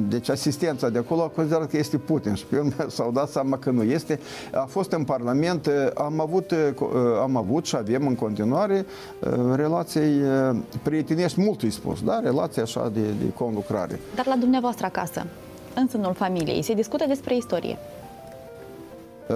[0.09, 0.29] deci
[0.69, 3.69] asistența de acolo a considerat că este Putin și pe urmă s-au dat seama că
[3.69, 4.19] nu este.
[4.53, 6.53] A fost în Parlament, am avut,
[7.21, 8.85] am avut și avem în continuare
[9.55, 10.21] relației
[10.83, 12.19] prietenești mult îi spus, da?
[12.19, 13.99] Relații așa de, de conlucrare.
[14.15, 15.25] Dar la dumneavoastră acasă,
[15.75, 17.77] în sânul familiei, se discută despre istorie?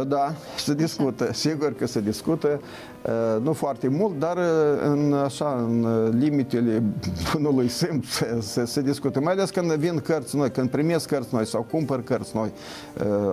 [0.01, 2.61] Da, se discută, sigur că se discută,
[3.41, 4.37] nu foarte mult, dar
[4.83, 6.83] în, așa, în limitele
[7.33, 9.19] bunului simț se, se, se discută.
[9.19, 12.51] Mai ales când vin cărți noi, când primesc cărți noi sau cumpăr cărți noi,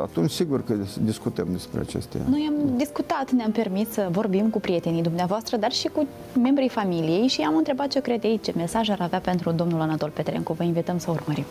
[0.03, 2.21] atunci sigur că discutăm despre acestea.
[2.29, 6.07] Noi am discutat, ne-am permis să vorbim cu prietenii dumneavoastră, dar și cu
[6.43, 10.11] membrii familiei și am întrebat ce crede ei, ce mesaj ar avea pentru domnul Anatol
[10.11, 10.53] Petrencu.
[10.53, 11.45] Vă invităm să urmărim.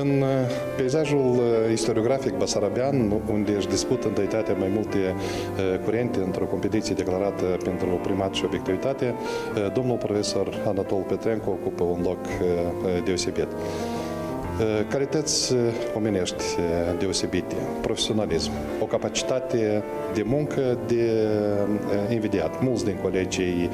[0.00, 0.28] În uh,
[0.76, 7.44] peisajul uh, istoriografic basarabian, unde își dispută întâitatea mai multe uh, curente într-o competiție declarată
[7.64, 9.14] pentru primat și obiectivitate,
[9.74, 12.18] domnul profesor Anatol Petrenco ocupă un loc
[13.04, 13.48] deosebit.
[14.88, 15.54] Calități
[15.96, 16.44] omenești
[16.98, 19.82] deosebite, profesionalism, o capacitate
[20.14, 21.28] de muncă de
[22.10, 22.62] invidiat.
[22.62, 23.70] Mulți din colegii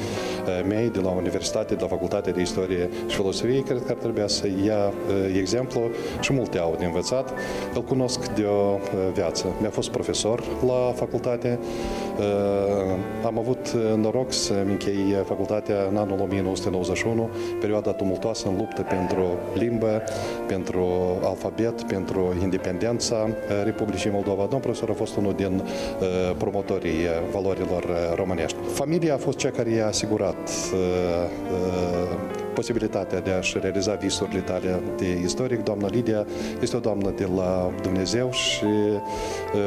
[0.69, 4.23] mei de la Universitate, de la Facultatea de Istorie și Filosofie, cred că ar trebui
[4.27, 4.93] să ia
[5.39, 5.81] exemplu
[6.21, 7.33] și multe au de învățat.
[7.75, 8.79] Îl cunosc de o
[9.13, 9.47] viață.
[9.61, 11.59] Mi-a fost profesor la facultate.
[13.25, 17.29] Am avut noroc să-mi închei facultatea în anul 1991,
[17.61, 20.03] perioada tumultoasă în luptă pentru limbă,
[20.47, 20.87] pentru
[21.23, 23.29] alfabet, pentru independența
[23.65, 24.43] Republicii Moldova.
[24.43, 25.63] Domnul profesor a fost unul din
[26.39, 28.57] promotorii valorilor românești.
[28.73, 30.49] Familia a fost cea care i-a asigurat
[32.55, 35.63] posibilitatea de a-și realiza visurile tale de istoric.
[35.63, 36.27] Doamna Lidia
[36.61, 38.67] este o doamnă de la Dumnezeu și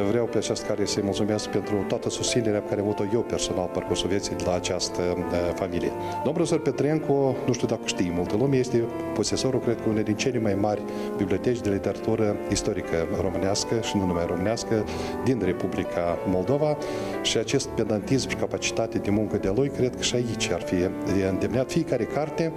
[0.10, 3.70] vreau pe această care să-i mulțumesc pentru toată susținerea pe care am avut-o eu personal
[3.74, 5.02] parcursul vieții de la această
[5.56, 5.92] familie.
[6.14, 10.16] Domnul profesor Petrenco, nu știu dacă știi multă lume, este posesorul, cred că, unei din
[10.16, 10.82] cele mai mari
[11.18, 14.86] biblioteci de literatură istorică românească și nu numai românească
[15.24, 16.78] din Republica Moldova
[17.22, 20.76] și acest pedantism și capacitate de muncă de lui, cred că și aici ar fi
[21.30, 21.72] îndemnat.
[21.72, 22.54] Fiecare carte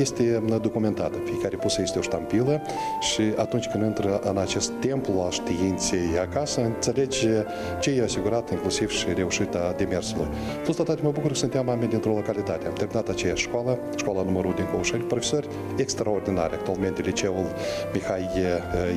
[0.00, 2.62] este documentată, fiecare pusă este o ștampilă
[3.00, 7.44] și atunci când intră în acest templu al științei acasă, înțelege
[7.80, 10.26] ce i-a asigurat inclusiv și reușita demersului.
[10.62, 12.66] Plus toate mă bucur că suntem oameni dintr-o localitate.
[12.66, 17.46] Am terminat aceeași școală, școala numărul din Căușeni, profesori extraordinari, actualmente liceul
[17.92, 18.28] Mihai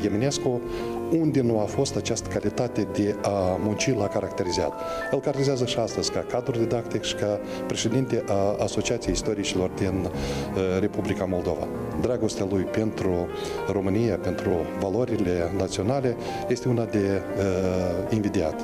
[0.05, 0.61] Eminescu,
[1.11, 4.73] unde nu a fost această calitate de a munci la caracterizat.
[5.11, 10.09] El caracterizează și astăzi ca cadru didactic și ca președinte a Asociației Istoricilor din
[10.79, 11.67] Republica Moldova.
[12.01, 13.27] Dragostea lui pentru
[13.71, 16.15] România, pentru valorile naționale,
[16.47, 18.61] este una de uh, invidiat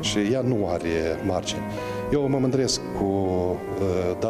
[0.00, 1.62] și ea nu are margini.
[2.12, 3.06] Eu mă mândresc cu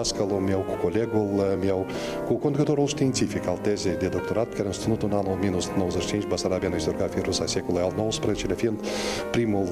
[0.04, 1.86] uh, dascalul meu, cu colegul meu,
[2.26, 6.74] cu conducătorul științific al tezei de doctorat, care am susținut în anul 1995 Basarabia în
[6.74, 8.86] istoriografie rusă a secolului al XIX-lea, fiind
[9.30, 9.66] primul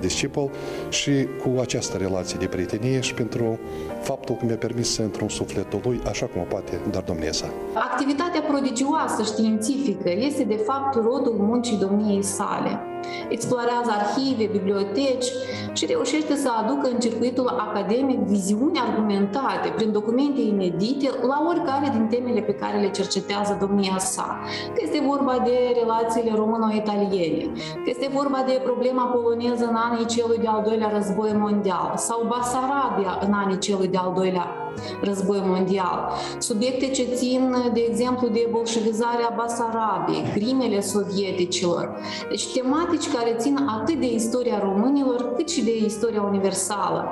[0.00, 0.50] discipol
[0.88, 3.58] și cu această relație de prietenie și pentru
[4.00, 7.32] faptul că mi-a permis să intru în sufletul lui așa cum o poate dar domnia
[7.32, 7.46] sa.
[7.74, 12.80] Activitatea prodigioasă științifică este de fapt rodul muncii domniei sale
[13.28, 15.26] explorează arhive, biblioteci
[15.72, 22.06] și reușește să aducă în circuitul academic viziuni argumentate prin documente inedite la oricare din
[22.10, 24.38] temele pe care le cercetează domnia sa.
[24.74, 30.38] Că este vorba de relațiile româno-italiene, că este vorba de problema poloneză în anii celui
[30.38, 34.65] de-al doilea război mondial sau Basarabia în anii celui de-al doilea
[35.02, 36.10] război mondial.
[36.38, 42.00] Subiecte ce țin, de exemplu, de bolșevizarea Basarabiei, crimele sovieticilor.
[42.28, 47.04] Deci tematici care țin atât de istoria românilor, cât și de istoria universală.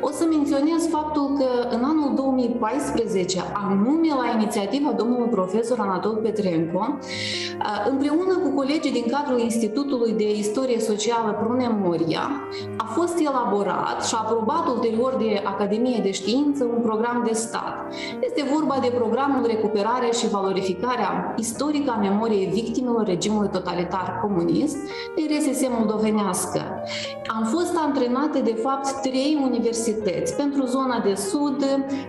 [0.00, 6.98] O să menționez faptul că în anul 2014, anume la inițiativa domnului profesor Anatol Petrenco,
[7.90, 12.30] împreună cu colegii din cadrul Institutului de Istorie Socială Promemoria,
[12.76, 17.94] a fost elaborat și aprobat ulterior de Academie de Știință un program program de stat.
[18.20, 24.76] Este vorba de programul Recuperare și Valorificarea istorică a memoriei victimelor regimului totalitar comunist
[25.16, 26.60] de RSS moldovenească.
[27.36, 30.36] Am fost antrenate, de fapt, trei universități.
[30.36, 31.64] Pentru zona de sud,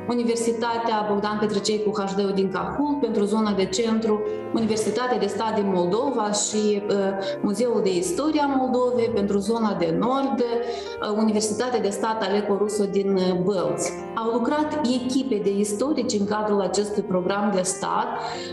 [0.10, 4.22] Universitatea Bogdan Petrăcei cu hd din Cahul, pentru zona de centru,
[4.54, 6.96] Universitatea de Stat din Moldova și uh,
[7.42, 13.16] Muzeul de Istoria Moldovei, pentru zona de nord, uh, Universitatea de Stat Aleco Russo din
[13.16, 13.92] uh, Bălți.
[14.16, 18.08] Au lucrat echipe de istorici în cadrul acestui program de stat.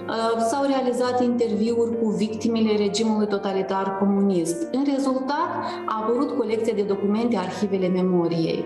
[0.09, 4.68] Uh, s-au realizat interviuri cu victimele regimului totalitar comunist.
[4.72, 5.51] În rezultat,
[5.87, 8.64] a apărut colecția de documente Arhivele Memoriei.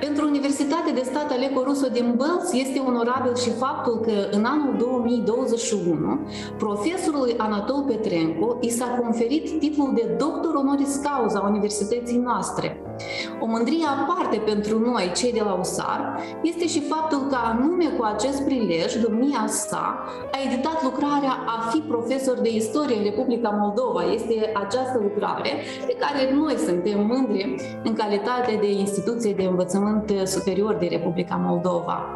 [0.00, 4.76] Pentru Universitatea de Stat Aleco Russo din Bălți este onorabil și faptul că în anul
[4.78, 6.18] 2021
[6.58, 12.87] profesorului Anatol Petrenco i s-a conferit titlul de doctor honoris causa a universității noastre.
[13.40, 18.02] O mândrie aparte pentru noi, cei de la USAR, este și faptul că anume cu
[18.02, 24.12] acest prilej, domnia sa a editat lucrarea A fi profesor de istorie în Republica Moldova.
[24.12, 25.50] Este această lucrare
[25.86, 32.06] de care noi suntem mândri în calitate de instituție de învățământ superior de Republica Moldova.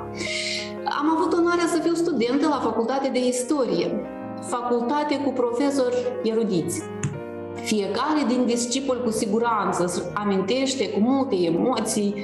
[1.01, 4.01] Am avut onoarea să fiu studentă la Facultate de Istorie,
[4.41, 6.83] facultate cu profesori erudiți.
[7.55, 12.15] Fiecare din discipol cu siguranță își amintește cu multe emoții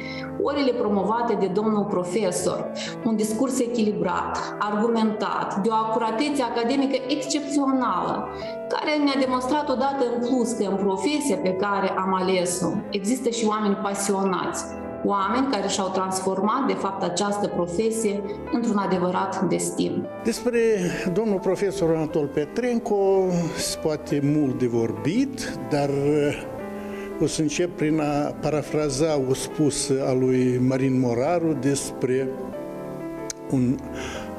[0.43, 2.70] orele promovate de domnul profesor,
[3.05, 8.29] un discurs echilibrat, argumentat, de o acuratețe academică excepțională,
[8.68, 13.47] care mi-a demonstrat odată în plus că în profesia pe care am ales-o există și
[13.47, 14.64] oameni pasionați,
[15.05, 18.22] oameni care și-au transformat, de fapt, această profesie
[18.53, 20.07] într-un adevărat destin.
[20.24, 20.61] Despre
[21.12, 23.24] domnul profesor Anatol Petrenco
[23.57, 29.90] se poate mult de vorbit, dar uh, o să încep prin a parafraza o spus
[30.09, 32.28] a lui Marin Moraru despre
[33.51, 33.78] un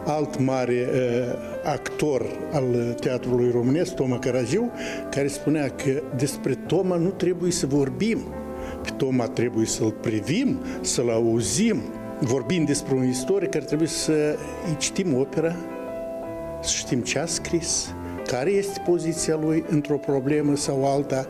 [0.06, 4.72] alt mare uh, actor al teatrului românesc, Toma Caragiu,
[5.10, 8.20] care spunea că despre Toma nu trebuie să vorbim,
[8.90, 11.82] pe Toma trebuie să-l privim, să-l auzim,
[12.20, 14.38] vorbind despre un istoric, ar trebui să
[14.68, 15.56] îi citim opera,
[16.62, 17.94] să știm ce a scris,
[18.26, 21.28] care este poziția lui într-o problemă sau alta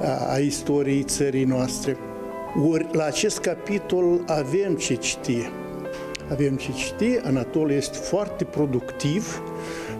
[0.00, 1.96] a, a istoriei țării noastre.
[2.70, 5.50] Ori la acest capitol avem ce citi.
[6.30, 9.42] Avem ce citi, Anatol este foarte productiv,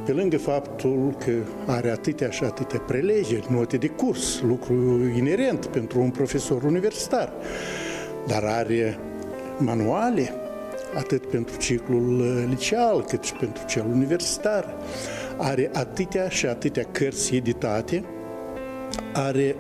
[0.07, 1.33] pe lângă faptul că
[1.67, 4.75] are atâtea și atâtea prelegeri, note de curs, lucru
[5.17, 7.33] inerent pentru un profesor universitar,
[8.27, 8.99] dar are
[9.59, 10.33] manuale,
[10.95, 14.77] atât pentru ciclul liceal, cât și pentru cel universitar.
[15.37, 18.05] Are atâtea și atâtea cărți editate,
[19.13, 19.57] are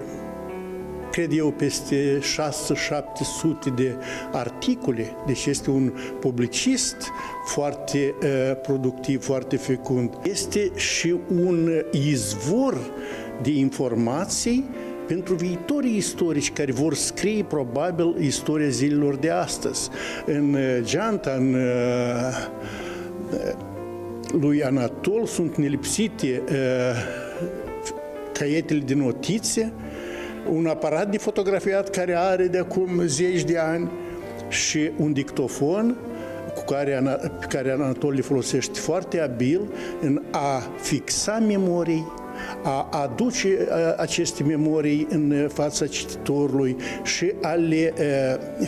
[1.16, 3.94] cred eu, peste 6-700 de
[4.32, 6.96] articole, deci este un publicist
[7.46, 8.28] foarte uh,
[8.62, 10.18] productiv, foarte fecund.
[10.22, 12.78] Este și un izvor
[13.42, 14.64] de informații
[15.06, 19.88] pentru viitorii istorici care vor scrie probabil istoria zilelor de astăzi.
[20.26, 22.46] În uh, geanta, în uh,
[24.40, 26.54] lui Anatol sunt nelipsite uh,
[28.32, 29.72] caietele de notițe,
[30.50, 33.90] un aparat de fotografiat care are de acum zeci de ani
[34.48, 35.96] și un dictofon
[36.54, 37.02] cu care,
[37.40, 39.60] pe care Anatol le folosește foarte abil
[40.00, 42.06] în a fixa memorii,
[42.62, 43.48] a aduce
[43.96, 47.92] aceste memorii în fața cititorului și a le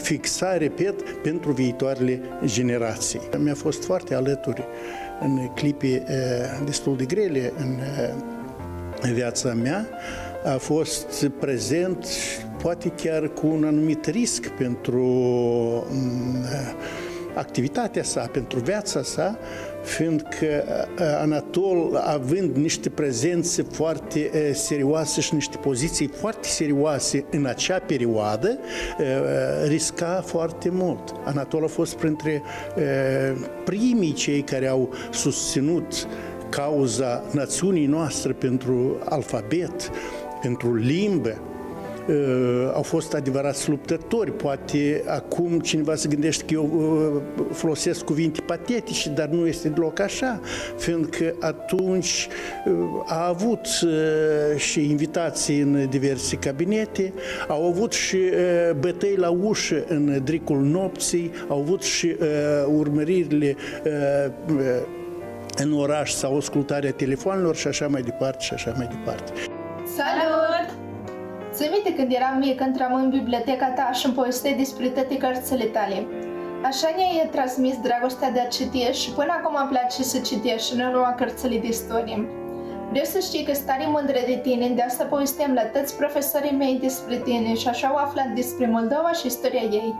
[0.00, 3.20] fixa, repet, pentru viitoarele generații.
[3.38, 4.64] Mi-a fost foarte alături
[5.20, 6.02] în clipe
[6.64, 7.52] destul de grele
[9.00, 9.88] în viața mea,
[10.54, 12.06] a fost prezent
[12.62, 15.02] poate chiar cu un anumit risc pentru
[15.90, 16.44] mm,
[17.34, 19.38] activitatea sa, pentru viața sa,
[19.82, 20.64] fiindcă
[21.20, 28.58] Anatol, având niște prezențe foarte serioase și niște poziții foarte serioase în acea perioadă,
[29.66, 31.14] risca foarte mult.
[31.24, 32.42] Anatol a fost printre
[33.64, 36.08] primii cei care au susținut
[36.48, 39.90] cauza națiunii noastre pentru alfabet,
[40.40, 41.38] pentru limbă,
[42.08, 44.32] uh, au fost adevărați luptători.
[44.32, 50.00] Poate acum cineva se gândește că eu uh, folosesc cuvinte patetice, dar nu este deloc
[50.00, 50.40] așa,
[50.76, 52.28] fiindcă atunci
[52.66, 52.72] uh,
[53.06, 53.66] a avut
[54.56, 57.12] și invitații în diverse cabinete,
[57.48, 58.18] au avut și
[58.80, 62.16] bătăi la ușă în dricul nopții, au avut și
[62.66, 63.56] urmăririle
[65.56, 69.32] în oraș sau ascultarea telefonelor și așa mai departe și așa mai departe.
[70.02, 70.68] Salut!
[71.52, 75.64] Ți minte când eram mic, intram în biblioteca ta și îmi povesteai despre toate cărțile
[75.64, 76.06] tale.
[76.70, 80.76] Așa ne-ai transmis dragostea de a citi și până acum îmi place să citești și
[80.76, 82.28] nu lua cărțile de istorie.
[82.90, 86.78] Vreau să știi că stare mândră de tine, de asta povestem la toți profesorii mei
[86.80, 89.94] despre tine și așa au aflat despre Moldova și istoria ei.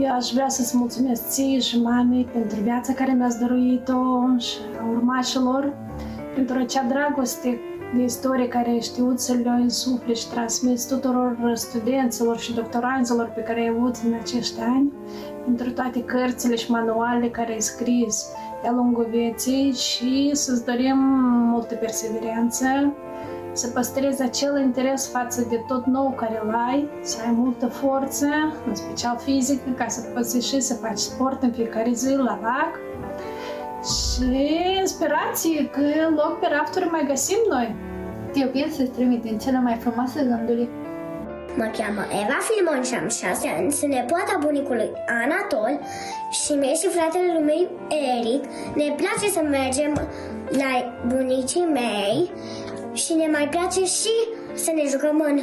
[0.00, 4.02] Eu aș vrea să-ți mulțumesc ție și mamei pentru viața care mi-ați dăruit-o
[4.38, 5.72] și a urmașilor,
[6.34, 7.60] pentru acea dragoste
[7.94, 13.40] de istorie care ai știut să le însufle și transmiți tuturor studenților și doctoranților pe
[13.40, 14.92] care ai avut în acești ani,
[15.44, 18.26] pentru toate cărțile și manualele care ai scris
[18.62, 20.96] de-a lungul vieții și să-ți dorim
[21.52, 22.66] multă perseverență,
[23.52, 28.26] să păstrezi acel interes față de tot nou care îl ai, să ai multă forță,
[28.66, 32.89] în special fizică, ca să poți ieși să faci sport în fiecare zi la lac
[33.84, 34.24] și
[34.78, 35.80] inspirație că
[36.14, 37.74] loc pe rafturi mai găsim noi.
[38.32, 38.82] Teopil să
[39.30, 40.68] în cele mai frumoase gânduri.
[41.56, 44.90] Mă cheamă Eva Filimon și am șase ani, sunt nepoata bunicului
[45.22, 45.80] Anatol
[46.30, 47.68] și mie și fratele lui
[48.18, 49.92] Eric ne place să mergem
[50.60, 50.72] la
[51.06, 52.30] bunicii mei
[52.92, 54.14] și ne mai place și
[54.54, 55.36] să ne jucăm în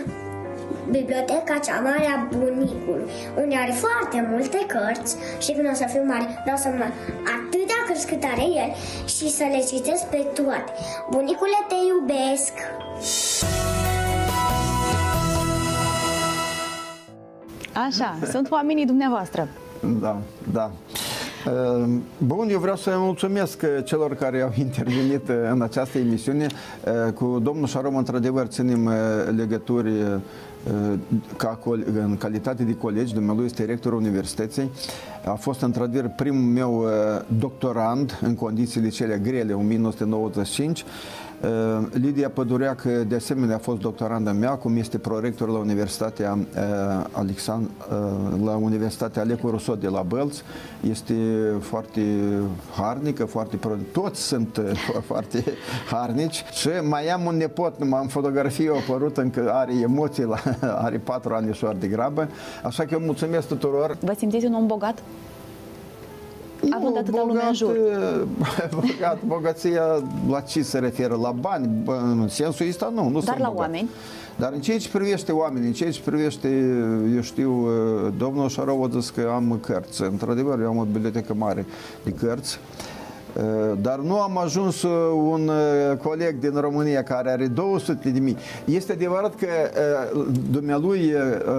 [0.89, 3.07] biblioteca cea mare a bunicului,
[3.41, 6.87] unde are foarte multe cărți și când o să fiu mare vreau să mă
[7.37, 8.69] atâtea cărți cât are el
[9.05, 10.71] și să le citesc pe toate.
[11.09, 12.53] Bunicule, te iubesc!
[17.87, 19.47] Așa, sunt oamenii dumneavoastră.
[20.01, 20.17] Da,
[20.51, 20.71] da.
[21.47, 26.47] Ehm, bun, eu vreau să mulțumesc eh, celor care au intervenit eh, în această emisiune.
[26.83, 28.89] Eh, cu domnul Șarom, într-adevăr, ținem
[29.35, 29.91] legături
[31.37, 34.71] ca în calitate de colegi, dumnealui este rectorul universității.
[35.25, 36.85] A fost într-adevăr primul meu
[37.39, 41.26] doctorand în condițiile cele grele, 1995 Uh,
[41.91, 47.69] Lidia Pădureac, de asemenea, a fost doctorandă mea, cum este prorector la Universitatea uh, Alexand
[47.91, 50.37] uh, la Universitatea Alecu Rousseau de la Bălț.
[50.89, 51.13] Este
[51.59, 52.01] foarte
[52.75, 53.59] harnică, foarte
[53.91, 54.61] toți sunt
[55.09, 55.43] foarte
[55.91, 60.37] harnici și mai am un nepot, numai în fotografie a apărut încă are emoții, la,
[60.85, 62.29] are patru ani și de grabă,
[62.63, 63.97] așa că eu mulțumesc tuturor.
[63.99, 65.03] Vă simțiți un om bogat?
[66.69, 67.75] Având atâta bogat, lume în jur.
[68.75, 69.83] Bogat, bogăția
[70.29, 71.15] la ce se referă?
[71.15, 71.83] La bani?
[71.85, 73.59] În sensul ăsta nu, nu Dar la bogat.
[73.59, 73.89] oameni?
[74.35, 76.47] Dar în ceea ce privește oamenii, în ceea ce privește,
[77.15, 77.67] eu știu,
[78.17, 80.01] domnul Șarov a zis că am cărți.
[80.03, 81.65] Într-adevăr, eu am o bibliotecă mare
[82.03, 82.59] de cărți.
[82.79, 82.96] Eh,
[83.81, 84.89] dar nu am ajuns eh,
[85.29, 88.37] un eh, coleg din România care are 200 de mii.
[88.65, 89.47] Este adevărat că
[90.51, 91.13] dumnealui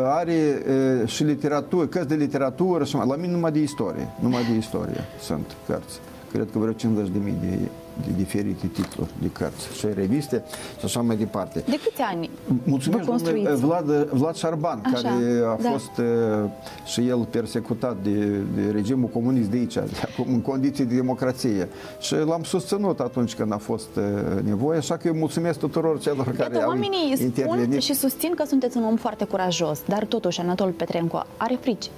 [0.05, 0.63] are
[1.05, 6.01] și literatură, cărți de literatură, la mine numai de istorie, numai de istorie sunt cărți.
[6.33, 7.69] Cred că vreo 50 de mii de de
[8.17, 10.45] diferite titluri de cărți și reviste
[10.79, 11.63] și așa mai departe.
[11.67, 12.31] De câți ani
[12.65, 15.71] Mulțumesc domnule Vlad, Vlad Șarban, așa, care a da.
[15.71, 16.51] fost uh,
[16.85, 18.25] și el persecutat de,
[18.55, 21.69] de regimul comunist de aici, de acum, în condiții de democrație.
[22.01, 26.27] Și l-am susținut atunci când a fost uh, nevoie, așa că eu mulțumesc tuturor celor
[26.27, 26.75] Iată, care au
[27.21, 27.67] intervenit.
[27.67, 31.91] spun și susțin că sunteți un om foarte curajos, dar totuși Anatol Petrenco are frici.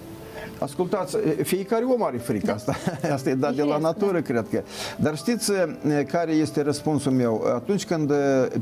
[0.61, 2.75] Ascultați, fiecare om are frică asta.
[3.13, 4.63] Asta e dat de la natură, cred că.
[4.97, 5.53] Dar știți
[6.07, 7.43] care este răspunsul meu?
[7.55, 8.13] Atunci când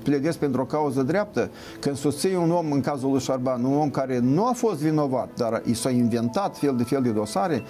[0.02, 3.90] pledez pentru o cauză dreaptă, când susții un om, în cazul lui Șarban, un om
[3.90, 7.62] care nu a fost vinovat, dar i s-a inventat fel de fel de dosare,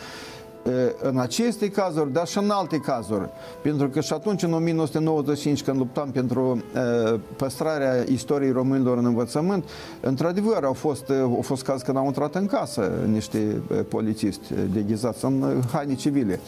[1.03, 3.29] în aceste cazuri, dar și în alte cazuri.
[3.62, 6.62] Pentru că și atunci, în 1995, când luptam pentru
[7.37, 9.64] păstrarea istoriei românilor în învățământ,
[10.01, 15.62] într-adevăr au fost, au fost caz când au intrat în casă niște polițiști deghizați în
[15.73, 16.41] haine civile,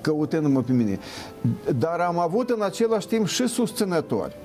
[0.00, 0.98] căutându-mă pe mine.
[1.78, 4.36] Dar am avut în același timp și susținători.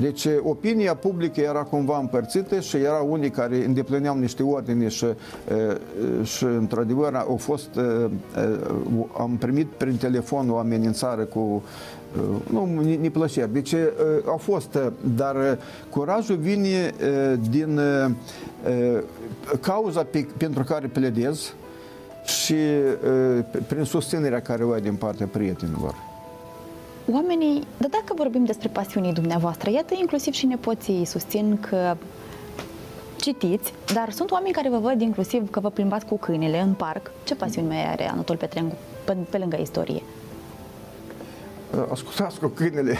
[0.00, 5.06] Deci opinia publică era cumva împărțită și era unii care îndeplineau niște ordine și,
[6.22, 7.68] și într-adevăr au fost,
[9.18, 11.62] am primit prin telefon o amenințare cu
[12.50, 12.68] nu,
[13.00, 13.52] neplăceri.
[13.52, 13.74] Deci
[14.26, 14.78] au fost,
[15.16, 16.94] dar curajul vine
[17.50, 17.80] din
[19.60, 21.54] cauza pe, pentru care pledez
[22.24, 22.56] și
[23.66, 26.09] prin susținerea care o ai din partea prietenilor
[27.12, 31.96] oamenii, dar dacă vorbim despre pasiunii dumneavoastră, iată inclusiv și nepoții susțin că
[33.16, 37.10] citiți, dar sunt oameni care vă văd inclusiv că vă plimbați cu câinele în parc.
[37.24, 38.74] Ce pasiuni mai are Anatol Petrengu
[39.04, 40.02] pe, pe lângă istorie?
[41.90, 42.96] Ascultați cu câinele.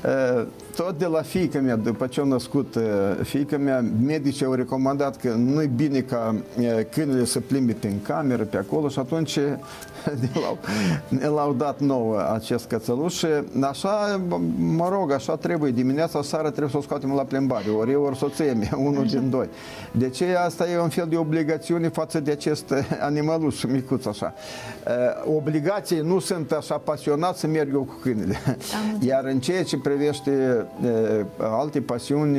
[0.76, 2.82] tot de la fiica mea, după ce a născut uh,
[3.22, 8.02] fiica mea, medicii au recomandat că nu e bine ca uh, câinele să plimbe prin
[8.02, 9.38] cameră, pe acolo și atunci
[11.08, 13.26] ne l-au dat nouă acest cățăluș și
[13.60, 14.20] așa,
[14.58, 15.70] mă rog, așa trebuie.
[15.70, 19.30] Dimineața, seara trebuie să o scoatem la plimbare, ori eu, ori soția mea, unul din
[19.30, 19.48] doi.
[19.92, 24.34] De ce asta e un fel de obligațiune față de acest animaluș micuț așa.
[25.26, 28.40] Uh, obligații nu sunt așa pasionat să merg eu cu câinele.
[29.00, 30.66] Iar în ceea ce privește
[31.38, 32.38] alte pasiuni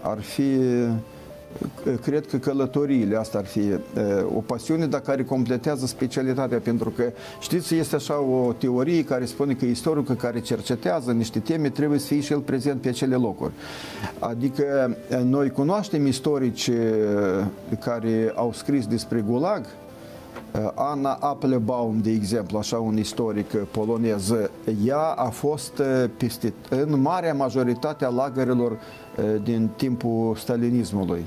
[0.00, 0.42] ar fi
[2.02, 3.60] cred că călătoriile asta ar fi
[4.36, 9.54] o pasiune, dar care completează specialitatea, pentru că, știți, este așa o teorie care spune
[9.54, 13.52] că istoricul care cercetează niște teme trebuie să fie și el prezent pe acele locuri.
[14.18, 16.70] Adică noi cunoaștem istorici
[17.80, 19.83] care au scris despre Gulag, Uh,
[20.74, 24.32] Anna Applebaum, de exemplu, așa un istoric polonez,
[24.84, 31.26] ea a fost uh, peste, în marea majoritate a lagărelor uh, din timpul stalinismului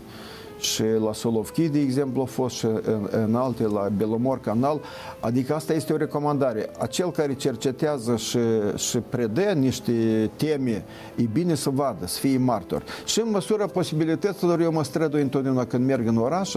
[0.60, 4.82] și la Solovchi, de exemplu, a fost și în, în alte, la Belomor Canal.
[5.20, 6.70] Adică asta este o recomandare.
[6.80, 8.40] Acel care cercetează și,
[8.76, 10.84] și predă niște teme,
[11.16, 12.84] e bine să vadă, să fie martor.
[13.06, 16.52] Și în măsura posibilităților, eu mă strădui întotdeauna când merg în oraș,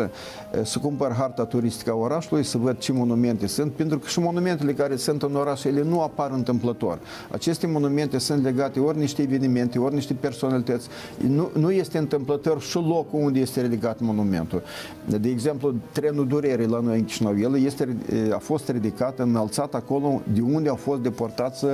[0.63, 4.73] să cumpăr harta turistică a orașului, să văd ce monumente sunt, pentru că și monumentele
[4.73, 6.99] care sunt în oraș, ele nu apar întâmplător.
[7.31, 10.89] Aceste monumente sunt legate ori niște evenimente, ori niște personalități.
[11.17, 14.63] Nu, nu este întâmplător și locul unde este ridicat ridicat monumentul.
[15.05, 17.97] De exemplu, trenul durerii la noi în Chișinău, el este,
[18.33, 21.71] a fost ridicat, înălțat acolo de unde au fost deportați uh,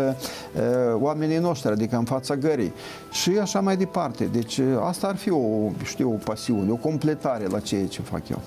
[0.95, 2.73] oamenii noștri, adică în fața gării.
[3.11, 4.25] Și așa mai departe.
[4.25, 8.41] Deci asta ar fi o, știu, o pasiune, o completare la ceea ce fac eu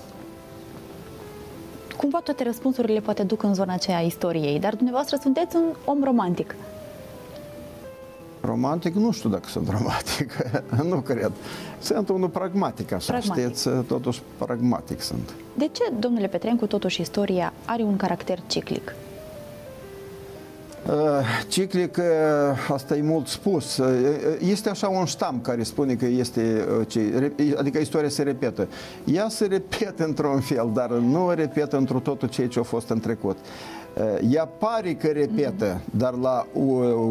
[1.96, 6.04] cumva toate răspunsurile poate duc în zona aceea a istoriei, dar dumneavoastră sunteți un om
[6.04, 6.54] romantic.
[8.40, 10.36] Romantic, nu știu dacă sunt romantic,
[10.92, 11.32] nu cred.
[11.80, 13.44] Sunt unul pragmatic, așa, pragmatic.
[13.44, 15.34] știți, totuși pragmatic sunt.
[15.54, 18.94] De ce, domnule Petrencu, totuși istoria are un caracter ciclic?
[20.86, 20.94] Uh,
[21.48, 22.04] ciclic, uh,
[22.72, 23.76] asta e mult spus.
[23.76, 23.88] Uh,
[24.38, 26.66] este așa un ștam care spune că este,
[27.58, 28.68] adică istoria se repetă.
[29.04, 33.00] Ea se repetă într-un fel, dar nu repetă într totul ceea ce a fost în
[33.00, 33.36] trecut.
[34.30, 36.46] Ea pare că repetă, dar la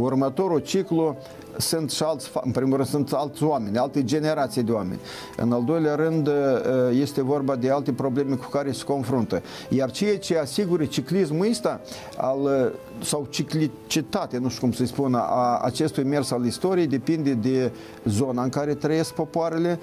[0.01, 1.15] următorul ciclu
[1.57, 4.99] sunt și alți, în primul rând, sunt alți oameni, alte generații de oameni.
[5.37, 6.29] În al doilea rând,
[6.91, 9.41] este vorba de alte probleme cu care se confruntă.
[9.69, 11.81] Iar ceea ce asigură ciclismul ăsta,
[12.17, 12.71] al,
[13.03, 17.71] sau ciclicitate, nu știu cum să-i spun, a acestui mers al istoriei, depinde de
[18.05, 19.79] zona în care trăiesc popoarele,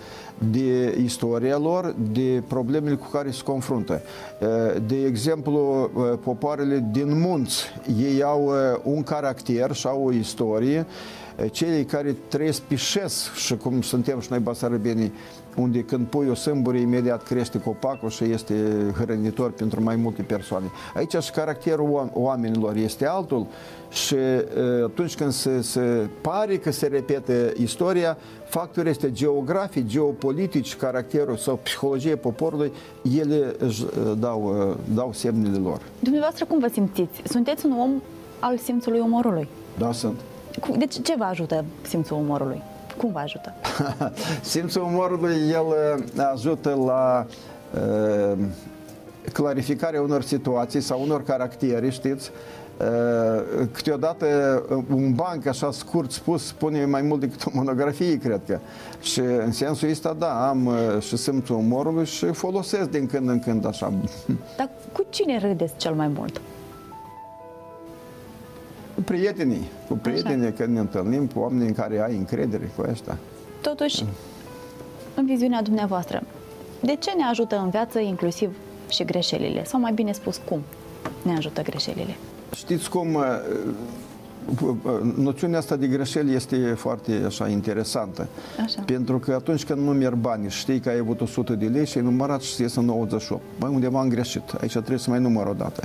[0.50, 4.00] de istoria lor, de problemele cu care se confruntă.
[4.86, 5.90] De exemplu,
[6.22, 7.62] popoarele din munți,
[8.02, 8.52] ei au
[8.82, 10.86] un caracter și au o istorie,
[11.50, 15.12] cei care trăiesc pe șes și cum suntem și noi basarabenii,
[15.56, 18.54] unde când pui o sâmbure, imediat crește copacul și este
[18.98, 20.66] hrănitor pentru mai multe persoane.
[20.94, 23.46] Aici și caracterul oamenilor este altul
[23.90, 24.14] și
[24.84, 28.16] atunci când se, se pare că se repetă istoria,
[28.48, 32.72] factorul este geografic, geopolitici, caracterul sau psihologia poporului,
[33.18, 33.84] ele își
[34.18, 35.80] dau, dau semnele lor.
[35.98, 37.22] Dumneavoastră cum vă simțiți?
[37.24, 37.90] Sunteți un om
[38.38, 39.48] al simțului umorului?
[39.78, 40.20] Da, sunt.
[40.78, 42.62] Deci ce vă ajută simțul umorului?
[42.96, 43.54] Cum vă ajută?
[44.42, 47.26] simțul umorului, el uh, ajută la
[47.74, 48.38] uh,
[49.32, 52.30] clarificarea unor situații sau unor caractere, știți?
[52.80, 54.26] Uh, câteodată
[54.70, 58.58] uh, un banc, așa scurt spus, spune mai mult decât o monografie, cred că.
[59.00, 63.38] Și în sensul ăsta, da, am uh, și simțul umorului și folosesc din când în
[63.38, 63.92] când așa.
[64.56, 66.40] Dar cu cine râdeți cel mai mult?
[69.04, 73.18] Prietenii, cu prietenii, când ne întâlnim, cu oameni în care ai încredere cu ăștia.
[73.60, 74.04] Totuși,
[75.14, 76.22] în viziunea dumneavoastră,
[76.80, 78.56] de ce ne ajută în viață inclusiv
[78.88, 79.64] și greșelile?
[79.64, 80.60] Sau mai bine spus, cum
[81.22, 82.16] ne ajută greșelile?
[82.54, 83.24] Știți cum uh,
[85.16, 88.28] noțiunea asta de greșeli este foarte așa interesantă.
[88.64, 88.82] Așa.
[88.86, 91.98] Pentru că atunci când numeri bani și știi că ai avut 100 de lei și
[91.98, 93.42] ai numărat și iese 98.
[93.58, 94.42] Băi, undeva am greșit.
[94.60, 95.82] Aici trebuie să mai număr o dată.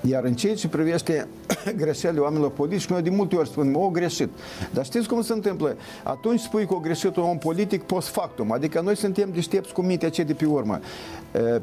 [0.00, 1.28] Iar în ceea ce privește
[1.82, 4.28] greșelile oamenilor politici, noi de multe ori spunem, o greșit.
[4.72, 5.76] Dar știți cum se întâmplă?
[6.02, 9.82] Atunci spui că o greșit un om politic post factum, adică noi suntem deștepți cu
[9.82, 10.80] mintea ce de pe urmă.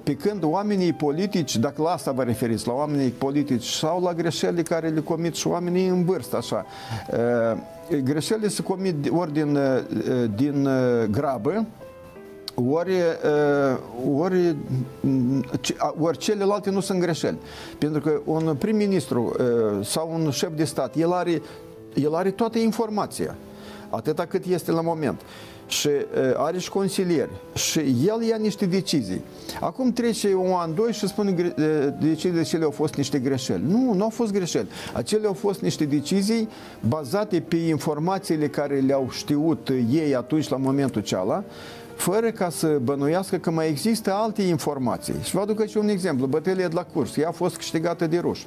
[0.03, 4.61] Pe când oamenii politici, dacă la asta vă referiți, la oamenii politici sau la greșelile
[4.61, 6.65] care le comit și oamenii în vârstă, așa,
[8.03, 9.59] greșelile se comit ori din,
[10.35, 10.69] din
[11.11, 11.65] grabă,
[12.69, 12.93] ori,
[14.17, 14.55] ori,
[15.99, 17.37] ori celelalte nu sunt greșeli.
[17.77, 19.35] Pentru că un prim-ministru
[19.83, 21.41] sau un șef de stat, el are,
[21.93, 23.35] el are toată informația,
[23.89, 25.21] atâta cât este la moment
[25.67, 25.89] și
[26.35, 29.21] are și consilieri și el ia niște decizii.
[29.59, 31.53] Acum trece un an, doi și spune
[31.99, 33.63] deciziile cele au fost niște greșeli.
[33.67, 34.67] Nu, nu au fost greșeli.
[34.93, 36.49] Acele au fost niște decizii
[36.87, 41.45] bazate pe informațiile care le-au știut ei atunci la momentul cealaltă
[41.97, 45.13] fără ca să bănuiască că mai există alte informații.
[45.23, 46.25] Și vă aduc și un exemplu.
[46.25, 47.17] Bătălia de la curs.
[47.17, 48.45] Ea a fost câștigată de ruși.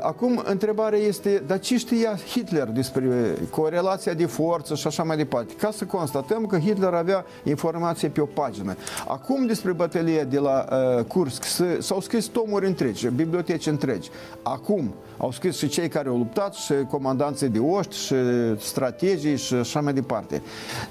[0.00, 5.54] Acum, întrebarea este, dar ce știa Hitler despre corelația de forță și așa mai departe?
[5.54, 8.76] Ca să constatăm că Hitler avea informație pe o pagină.
[9.08, 10.68] Acum, despre bătălia de la
[10.98, 11.44] uh, Kursk
[11.78, 14.10] s-au scris tomuri întregi, biblioteci întregi.
[14.42, 14.94] Acum,
[15.24, 18.14] au scris și cei care au luptat, și comandanții de oști, și
[18.58, 20.42] strategii, și așa mai departe.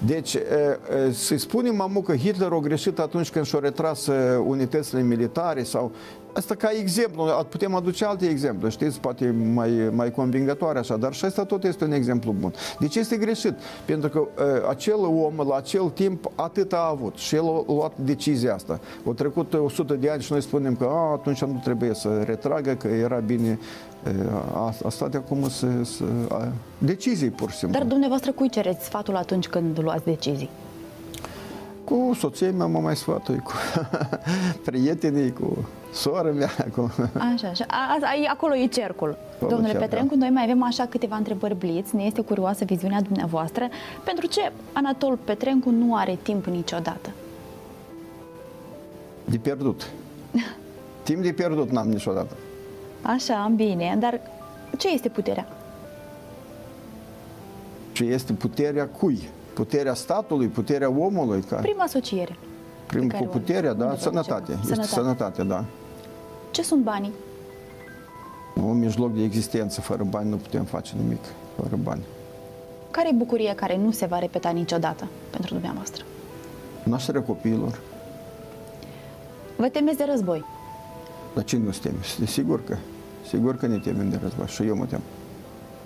[0.06, 0.38] Deci,
[1.12, 4.10] să-i spunem amu că Hitler a greșit atunci când și-a retras
[4.46, 5.92] unitățile militare sau
[6.34, 11.26] Asta ca exemplu, putem aduce alte exemple, știți, poate mai, mai convingătoare așa, dar și
[11.26, 12.54] asta tot este un exemplu bun.
[12.80, 13.54] De ce este greșit?
[13.86, 17.98] Pentru că uh, acel om, la acel timp, atât a avut și el a luat
[17.98, 18.80] decizia asta.
[19.06, 22.74] Au trecut 100 de ani și noi spunem că a, atunci nu trebuie să retragă,
[22.74, 23.60] că era bine
[24.84, 26.04] asta de acum să, să
[26.78, 27.78] decizii pur și simplu.
[27.78, 30.50] Dar dumneavoastră cui cereți sfatul atunci când luați decizii?
[31.94, 33.52] Cu soția mea mă mai sfatui, cu
[34.66, 35.58] prietenii, cu
[35.92, 36.50] sora mea.
[36.76, 36.94] Cu...
[37.34, 37.66] Așa, așa.
[37.68, 39.18] A, a, acolo e cercul.
[39.36, 40.20] Acolo Domnule cer, Petrencu, da.
[40.20, 41.90] noi mai avem așa câteva întrebări bliț.
[41.90, 43.68] Ne este curioasă viziunea dumneavoastră.
[44.04, 47.10] Pentru ce Anatol Petrencu nu are timp niciodată?
[49.26, 49.90] De pierdut.
[51.04, 52.36] timp de pierdut n-am niciodată.
[53.02, 54.20] Așa, bine, dar
[54.78, 55.48] ce este puterea?
[57.92, 59.30] Ce este puterea cui?
[59.54, 61.42] Puterea statului, puterea omului?
[61.42, 61.56] Ca...
[61.56, 62.38] Prima asociere.
[62.86, 63.96] Prim cu puterea, da?
[63.98, 64.52] Sănătate.
[64.52, 64.94] Este sănătate.
[64.94, 65.66] sănătate, da.
[66.52, 67.14] Ce sunt banii?
[68.56, 69.82] Un mijloc de existență.
[69.82, 71.24] Fără bani nu putem face nimic.
[71.62, 72.02] Fără bani.
[72.92, 76.04] Care e bucuria care nu se va repeta niciodată pentru dumneavoastră?
[76.84, 77.80] Nașterea copiilor.
[79.56, 80.46] Vă temeți de război?
[81.34, 82.26] Dar cine nu se teme?
[82.26, 82.76] Sigur că,
[83.28, 85.00] sigur că ne temem de război și eu mă tem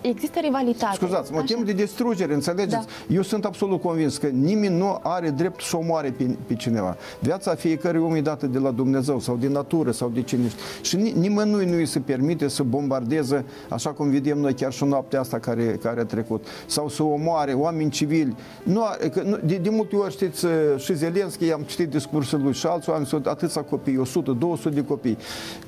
[0.02, 0.96] există rivalitate.
[0.96, 2.88] Scuzați, mă tem de distrugere, înțelegeți?
[3.08, 3.14] Da.
[3.16, 6.98] Eu sunt absolut convins că nimeni nu are drept să omoare pe, pe cineva.
[7.20, 10.96] Viața fiecărui om e dată de la Dumnezeu sau din natură sau de cine Și
[10.96, 15.40] nimănui nu îi se permite să bombardeze, așa cum vedem noi chiar și noaptea asta
[15.40, 18.36] care, care a trecut, sau să omoare oameni civili.
[18.64, 18.82] Nu,
[19.12, 20.46] că, de, de multe ori, știți,
[20.78, 24.84] și Zelenski, am citit discursul lui și alți oameni, sunt atâția copii, 100, 200 de
[24.84, 25.18] copii.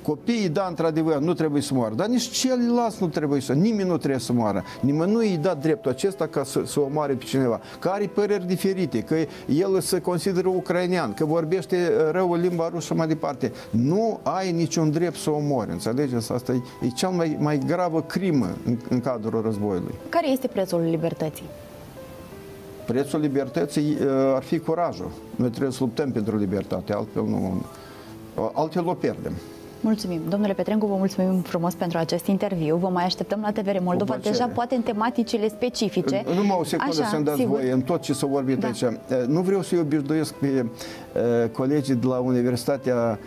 [0.02, 3.98] Copiii, da, într-adevăr, nu trebuie să moară, dar nici ceilalți nu trebuie să, nimeni nu
[3.98, 4.64] trebuie să moară.
[4.82, 8.48] Nimeni nu îi da dreptul acesta ca să, să omoare pe cineva, că are păreri
[8.48, 9.16] diferite, că
[9.48, 11.78] el se consideră ucrainean, că vorbește
[12.12, 13.52] rău limba rusă mai departe.
[13.70, 16.32] Nu ai niciun drept să omori, înțelegeți?
[16.32, 19.94] Asta e, e cea mai, mai gravă crimă în, în cadrul războiului.
[20.10, 21.46] Care este prețul libertății?
[22.86, 25.12] Prețul libertății uh, ar fi curajul.
[25.36, 27.62] Noi trebuie să luptăm pentru libertate, altfel nu...
[28.54, 29.34] Altfel o pierdem.
[29.82, 30.22] Mulțumim.
[30.30, 32.76] Domnule Petrencu, vă mulțumim frumos pentru acest interviu.
[32.76, 36.24] Vă mai așteptăm la TVR Moldova, deja poate în tematicile specifice.
[36.36, 38.68] Numai o secundă să-mi dați voie în tot ce s-a vorbit da.
[38.68, 38.84] aici.
[39.28, 43.20] Nu vreau să-i obișnuiesc pe uh, colegii de la Universitatea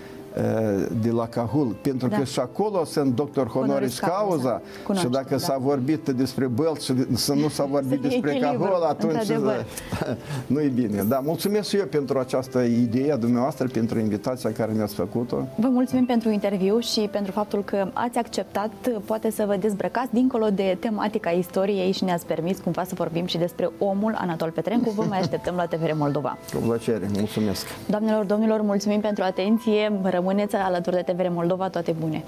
[1.01, 2.17] de la Cahul, pentru da.
[2.17, 5.39] că și acolo sunt doctor honoris cauza Cunoaște, și dacă da.
[5.39, 9.33] s-a vorbit despre Bălt și să nu s-a vorbit despre Cahul, atunci
[10.53, 11.03] nu e bine.
[11.03, 15.37] Da, mulțumesc și eu pentru această idee a dumneavoastră, pentru invitația care mi-ați făcut-o.
[15.57, 18.71] Vă mulțumim pentru interviu și pentru faptul că ați acceptat
[19.05, 23.39] poate să vă dezbrăcați dincolo de tematica istoriei și ne-ați permis cumva să vorbim și
[23.39, 24.91] despre omul Anatol Petrencu.
[24.91, 26.39] Vă mai așteptăm la TVR Moldova.
[26.55, 27.67] Cu plăcere, mulțumesc.
[27.87, 29.93] Doamnelor, domnilor, mulțumim pentru atenție.
[30.23, 32.25] Rămâneți alături de TVR Moldova, toate bune!